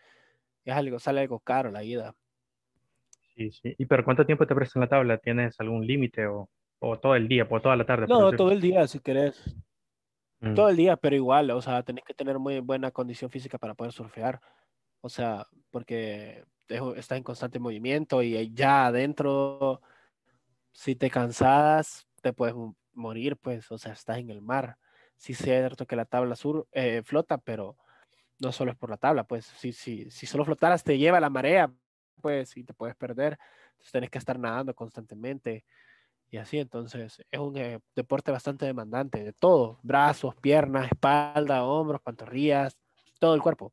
algo, 0.66 0.98
sale 0.98 1.20
algo 1.20 1.40
caro 1.40 1.70
la 1.70 1.84
ida. 1.84 2.14
Sí, 3.34 3.50
sí. 3.50 3.74
¿Y 3.78 3.86
pero 3.86 4.04
cuánto 4.04 4.26
tiempo 4.26 4.46
te 4.46 4.54
prestan 4.54 4.80
la 4.80 4.88
tabla? 4.88 5.18
¿Tienes 5.18 5.58
algún 5.60 5.86
límite 5.86 6.26
o, 6.26 6.48
o, 6.80 6.98
todo 6.98 7.14
el 7.14 7.28
día, 7.28 7.48
por 7.48 7.62
toda 7.62 7.76
la 7.76 7.86
tarde? 7.86 8.06
No, 8.08 8.32
todo 8.32 8.50
el 8.50 8.60
día 8.60 8.86
si 8.86 8.98
querés. 8.98 9.56
Mm. 10.40 10.54
Todo 10.54 10.68
el 10.68 10.76
día, 10.76 10.96
pero 10.96 11.16
igual, 11.16 11.50
o 11.50 11.60
sea, 11.60 11.82
tenés 11.82 12.04
que 12.04 12.14
tener 12.14 12.38
muy 12.38 12.60
buena 12.60 12.90
condición 12.90 13.30
física 13.30 13.58
para 13.58 13.74
poder 13.74 13.92
surfear. 13.92 14.40
O 15.00 15.08
sea, 15.08 15.46
porque 15.70 16.44
estás 16.96 17.18
en 17.18 17.24
constante 17.24 17.58
movimiento 17.58 18.22
y 18.22 18.52
ya 18.52 18.86
adentro, 18.86 19.80
si 20.72 20.96
te 20.96 21.10
cansas, 21.10 22.06
te 22.20 22.32
puedes 22.32 22.54
morir, 22.98 23.36
pues, 23.36 23.70
o 23.72 23.78
sea, 23.78 23.92
estás 23.92 24.18
en 24.18 24.30
el 24.30 24.42
mar. 24.42 24.76
Sí, 25.16 25.32
es 25.32 25.38
cierto 25.38 25.86
que 25.86 25.96
la 25.96 26.04
tabla 26.04 26.36
sur 26.36 26.68
eh, 26.72 27.02
flota, 27.04 27.38
pero 27.38 27.76
no 28.38 28.52
solo 28.52 28.70
es 28.70 28.76
por 28.76 28.90
la 28.90 28.96
tabla, 28.98 29.24
pues 29.24 29.46
si, 29.46 29.72
si, 29.72 30.10
si 30.10 30.26
solo 30.26 30.44
flotaras 30.44 30.84
te 30.84 30.98
lleva 30.98 31.20
la 31.20 31.30
marea, 31.30 31.72
pues 32.20 32.56
y 32.56 32.64
te 32.64 32.74
puedes 32.74 32.96
perder, 32.96 33.38
entonces 33.70 33.92
tenés 33.92 34.10
que 34.10 34.18
estar 34.18 34.38
nadando 34.38 34.74
constantemente 34.74 35.64
y 36.30 36.36
así, 36.36 36.58
entonces 36.58 37.24
es 37.30 37.40
un 37.40 37.56
eh, 37.56 37.80
deporte 37.94 38.30
bastante 38.30 38.66
demandante 38.66 39.24
de 39.24 39.32
todo, 39.32 39.80
brazos, 39.82 40.34
piernas, 40.36 40.86
espalda, 40.86 41.64
hombros, 41.64 42.02
pantorrillas, 42.02 42.76
todo 43.18 43.34
el 43.34 43.40
cuerpo. 43.40 43.72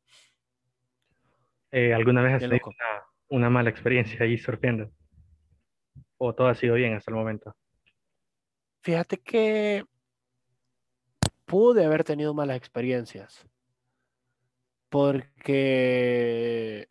Eh, 1.70 1.92
¿Alguna 1.92 2.22
vez 2.22 2.34
has 2.34 2.40
tenido 2.40 2.66
una, 2.66 3.04
una, 3.28 3.50
mala 3.50 3.68
experiencia 3.68 4.24
ahí 4.24 4.38
surfeando? 4.38 4.90
¿O 6.16 6.34
todo 6.34 6.48
ha 6.48 6.54
sido 6.54 6.76
bien 6.76 6.94
hasta 6.94 7.10
el 7.10 7.16
momento? 7.16 7.54
Fíjate 8.86 9.18
que 9.18 9.84
pude 11.44 11.84
haber 11.84 12.04
tenido 12.04 12.34
malas 12.34 12.56
experiencias 12.56 13.44
porque 14.88 16.86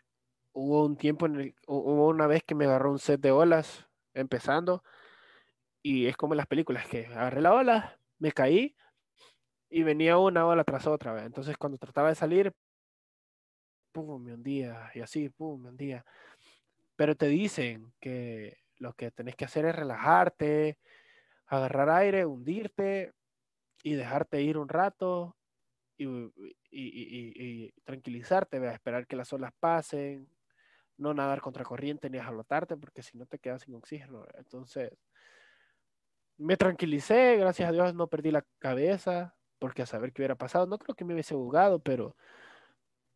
hubo 0.51 0.85
un 0.85 0.97
tiempo 0.97 1.25
en 1.25 1.39
el, 1.39 1.55
hubo 1.67 2.09
una 2.09 2.27
vez 2.27 2.43
que 2.43 2.53
me 2.53 2.65
agarró 2.65 2.91
un 2.91 2.99
set 2.99 3.21
de 3.21 3.31
olas 3.31 3.87
empezando 4.13 4.83
y 5.81 6.07
es 6.07 6.17
como 6.17 6.33
en 6.33 6.39
las 6.39 6.47
películas 6.47 6.85
que 6.85 7.05
agarré 7.05 7.39
la 7.39 7.53
ola, 7.53 7.97
me 8.19 8.33
caí 8.33 8.75
y 9.69 9.83
venía 9.83 10.17
una 10.17 10.45
ola 10.45 10.65
tras 10.65 10.87
otra, 10.87 11.23
entonces 11.23 11.55
cuando 11.57 11.77
trataba 11.77 12.09
de 12.09 12.15
salir, 12.15 12.53
pum, 13.93 14.21
me 14.21 14.33
hundía 14.33 14.91
y 14.95 14.99
así, 14.99 15.29
pum, 15.29 15.61
me 15.61 15.69
hundía. 15.69 16.05
Pero 16.97 17.15
te 17.15 17.27
dicen 17.27 17.93
que 18.01 18.57
lo 18.79 18.91
que 18.91 19.11
tenés 19.11 19.37
que 19.37 19.45
hacer 19.45 19.63
es 19.63 19.73
relajarte, 19.73 20.77
agarrar 21.47 21.89
aire, 21.89 22.25
hundirte 22.25 23.13
y 23.83 23.93
dejarte 23.93 24.41
ir 24.41 24.57
un 24.57 24.69
rato 24.69 25.35
y, 25.97 27.71
tranquilizarte, 27.83 28.65
esperar 28.67 29.07
que 29.07 29.15
las 29.15 29.31
olas 29.31 29.53
pasen, 29.59 30.29
no 30.97 31.13
nadar 31.13 31.41
contra 31.41 31.63
corriente 31.63 32.09
ni 32.09 32.19
jalotarte, 32.19 32.77
porque 32.77 33.03
si 33.03 33.17
no 33.17 33.25
te 33.25 33.39
quedas 33.39 33.63
sin 33.63 33.75
oxígeno. 33.75 34.25
Entonces, 34.35 34.91
me 36.37 36.57
tranquilicé, 36.57 37.37
gracias 37.37 37.69
a 37.69 37.71
Dios 37.71 37.95
no 37.95 38.07
perdí 38.07 38.31
la 38.31 38.45
cabeza, 38.59 39.35
porque 39.59 39.83
a 39.83 39.85
saber 39.85 40.11
qué 40.11 40.21
hubiera 40.21 40.35
pasado, 40.35 40.67
no 40.67 40.77
creo 40.77 40.95
que 40.95 41.05
me 41.05 41.13
hubiese 41.13 41.35
jugado, 41.35 41.79
pero, 41.79 42.15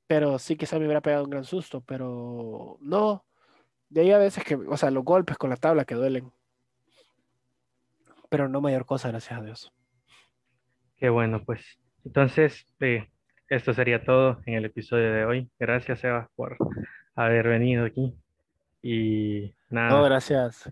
pero 0.08 0.40
sí 0.40 0.56
quizá 0.56 0.78
me 0.80 0.86
hubiera 0.86 1.02
pegado 1.02 1.26
un 1.26 1.30
gran 1.30 1.46
susto, 1.46 1.82
pero 1.82 2.78
no. 2.82 3.26
De 3.90 4.02
ahí 4.02 4.12
a 4.12 4.18
veces 4.18 4.44
que, 4.44 4.56
o 4.56 4.78
sea, 4.78 4.92
los 4.92 5.04
golpes 5.04 5.38
con 5.38 5.50
la 5.50 5.58
tabla 5.58 5.86
que 5.86 5.96
duelen. 5.96 6.32
Pero 8.30 8.48
no 8.48 8.62
mayor 8.62 8.86
cosa, 8.86 9.10
gracias 9.10 9.40
a 9.40 9.44
Dios. 9.44 9.74
Qué 10.98 11.10
bueno, 11.10 11.44
pues 11.44 11.80
entonces, 12.06 12.66
eh, 12.80 13.08
esto 13.50 13.74
sería 13.74 14.04
todo 14.04 14.42
en 14.46 14.56
el 14.56 14.66
episodio 14.66 15.14
de 15.14 15.26
hoy. 15.26 15.50
Gracias, 15.60 16.00
Sebas, 16.00 16.28
por 16.36 16.58
haber 17.16 17.48
venido 17.48 17.86
aquí. 17.86 18.16
Y 18.82 19.54
nada. 19.70 19.90
No, 19.90 20.04
gracias. 20.04 20.72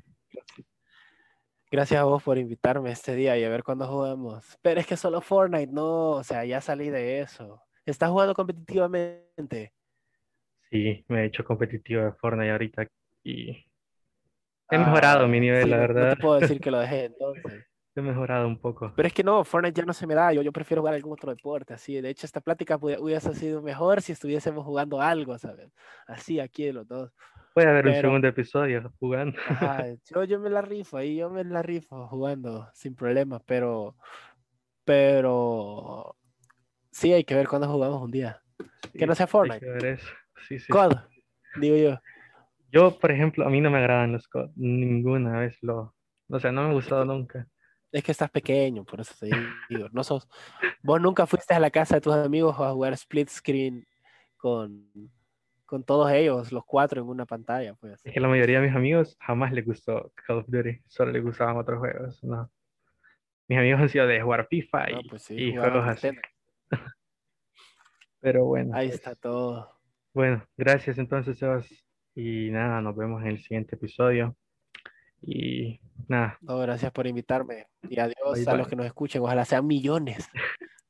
Gracias 1.69 1.99
a 1.99 2.05
vos 2.05 2.23
por 2.23 2.37
invitarme 2.37 2.91
este 2.91 3.13
día 3.13 3.37
y 3.37 3.43
a 3.43 3.49
ver 3.49 3.63
cuándo 3.63 3.87
jugamos. 3.87 4.57
Pero 4.61 4.79
es 4.79 4.87
que 4.87 4.95
solo 4.95 5.19
Fortnite, 5.19 5.71
no, 5.71 6.11
o 6.11 6.23
sea, 6.23 6.45
ya 6.45 6.61
salí 6.61 6.89
de 6.89 7.19
eso. 7.19 7.61
¿Estás 7.85 8.09
jugando 8.09 8.33
competitivamente? 8.33 9.73
Sí, 10.69 11.05
me 11.09 11.23
he 11.23 11.25
hecho 11.25 11.43
competitivo 11.43 12.03
de 12.03 12.13
Fortnite 12.13 12.51
ahorita 12.51 12.87
y 13.23 13.65
he 14.69 14.77
mejorado 14.77 15.27
mi 15.27 15.39
nivel, 15.39 15.69
la 15.69 15.77
verdad. 15.77 16.09
No 16.09 16.15
te 16.15 16.21
puedo 16.21 16.39
decir 16.39 16.59
que 16.59 16.71
lo 16.71 16.79
dejé 16.81 17.05
entonces. 17.05 17.65
he 17.95 18.01
mejorado 18.01 18.47
un 18.47 18.59
poco. 18.59 18.93
Pero 18.95 19.07
es 19.07 19.13
que 19.13 19.23
no, 19.23 19.43
Fortnite 19.43 19.81
ya 19.81 19.85
no 19.85 19.93
se 19.93 20.05
me 20.07 20.13
da. 20.15 20.31
Yo, 20.33 20.41
yo 20.41 20.51
prefiero 20.51 20.81
jugar 20.81 20.93
algún 20.95 21.13
otro 21.13 21.33
deporte. 21.33 21.73
Así, 21.73 21.99
de 21.99 22.09
hecho, 22.09 22.25
esta 22.25 22.41
plática 22.41 22.77
hubiese 22.77 23.33
sido 23.33 23.61
mejor 23.61 24.01
si 24.01 24.11
estuviésemos 24.11 24.63
jugando 24.65 25.01
algo, 25.01 25.37
¿sabes? 25.37 25.71
Así, 26.07 26.39
aquí 26.39 26.65
de 26.65 26.73
los 26.73 26.87
dos. 26.87 27.11
Puede 27.53 27.69
haber 27.69 27.87
un 27.87 27.91
Pero- 27.93 28.07
segundo 28.09 28.27
episodio 28.27 28.93
jugando. 28.99 29.35
Ajá, 29.47 29.85
yo, 30.13 30.23
yo 30.25 30.39
me 30.39 30.49
la 30.51 30.61
rifo 30.61 30.97
ahí, 30.97 31.15
yo 31.17 31.29
me 31.31 31.43
la 31.43 31.63
rifo 31.63 32.07
jugando 32.07 32.69
sin 32.73 32.93
problema, 32.95 33.39
pero, 33.45 33.95
pero 34.85 36.15
sí 36.91 37.11
hay 37.13 37.23
que 37.23 37.35
ver 37.35 37.47
cuándo 37.47 37.67
jugamos 37.67 38.01
un 38.01 38.11
día. 38.11 38.41
Que 38.97 39.05
no 39.05 39.13
sea 39.15 39.25
Hay 39.25 39.31
Fortnite. 39.31 39.59
que 39.59 39.71
ver 39.71 39.85
eso. 39.85 40.07
Sí, 40.47 40.59
sí. 40.59 40.67
COD, 40.71 40.93
digo 41.59 41.75
yo. 41.77 41.99
Yo, 42.77 42.99
por 42.99 43.09
ejemplo, 43.09 43.43
a 43.43 43.49
mí 43.49 43.59
no 43.59 43.71
me 43.71 43.79
agradan 43.79 44.11
los 44.11 44.27
COD. 44.27 44.51
Ninguna 44.55 45.39
vez 45.39 45.57
lo... 45.63 45.95
O 46.29 46.39
sea, 46.39 46.51
no 46.51 46.61
me 46.61 46.69
ha 46.69 46.73
gustado 46.73 47.05
nunca. 47.05 47.47
Es 47.91 48.03
que 48.03 48.11
estás 48.11 48.29
pequeño, 48.29 48.85
por 48.85 49.01
eso 49.01 49.15
te 49.19 49.31
digo. 49.67 49.89
No 49.91 50.03
sos, 50.03 50.29
vos 50.83 51.01
nunca 51.01 51.25
fuiste 51.25 51.55
a 51.55 51.59
la 51.59 51.71
casa 51.71 51.95
de 51.95 52.01
tus 52.01 52.13
amigos 52.13 52.55
a 52.59 52.69
jugar 52.71 52.93
split 52.93 53.29
screen 53.29 53.83
con, 54.35 54.91
con 55.65 55.83
todos 55.83 56.11
ellos, 56.11 56.51
los 56.51 56.63
cuatro 56.65 57.01
en 57.01 57.07
una 57.07 57.25
pantalla, 57.25 57.73
pues. 57.73 57.99
Es 58.03 58.13
que 58.13 58.19
la 58.19 58.27
mayoría 58.27 58.61
de 58.61 58.67
mis 58.67 58.75
amigos 58.75 59.17
jamás 59.21 59.53
les 59.53 59.65
gustó 59.65 60.11
Call 60.27 60.37
of 60.37 60.45
Duty. 60.47 60.81
Solo 60.85 61.11
les 61.13 61.23
gustaban 61.23 61.57
otros 61.57 61.79
juegos. 61.79 62.23
No. 62.23 62.51
Mis 63.47 63.57
amigos 63.57 63.81
han 63.81 63.89
sido 63.89 64.05
de 64.05 64.21
jugar 64.21 64.45
FIFA 64.47 64.91
y, 64.91 65.09
pues 65.09 65.23
sí, 65.23 65.35
y 65.35 65.51
jugaban 65.55 65.71
juegos 65.71 65.89
así. 65.89 66.09
Pero 68.19 68.45
bueno. 68.45 68.75
Ahí 68.75 68.89
pues, 68.89 68.99
está 68.99 69.15
todo. 69.15 69.79
Bueno, 70.13 70.45
gracias 70.55 70.99
entonces, 70.99 71.39
Sebas. 71.39 71.86
Y 72.17 72.49
nada, 72.49 72.81
nos 72.81 72.95
vemos 72.95 73.21
en 73.21 73.27
el 73.27 73.37
siguiente 73.37 73.75
episodio. 73.75 74.35
Y 75.21 75.79
nada, 76.07 76.39
No, 76.41 76.57
gracias 76.57 76.91
por 76.91 77.05
invitarme. 77.05 77.67
Y 77.87 77.99
adiós 77.99 78.43
Bye, 78.43 78.45
a 78.47 78.57
los 78.57 78.67
que 78.67 78.75
nos 78.75 78.87
escuchen. 78.87 79.21
Ojalá 79.21 79.45
sean 79.45 79.67
millones. 79.67 80.27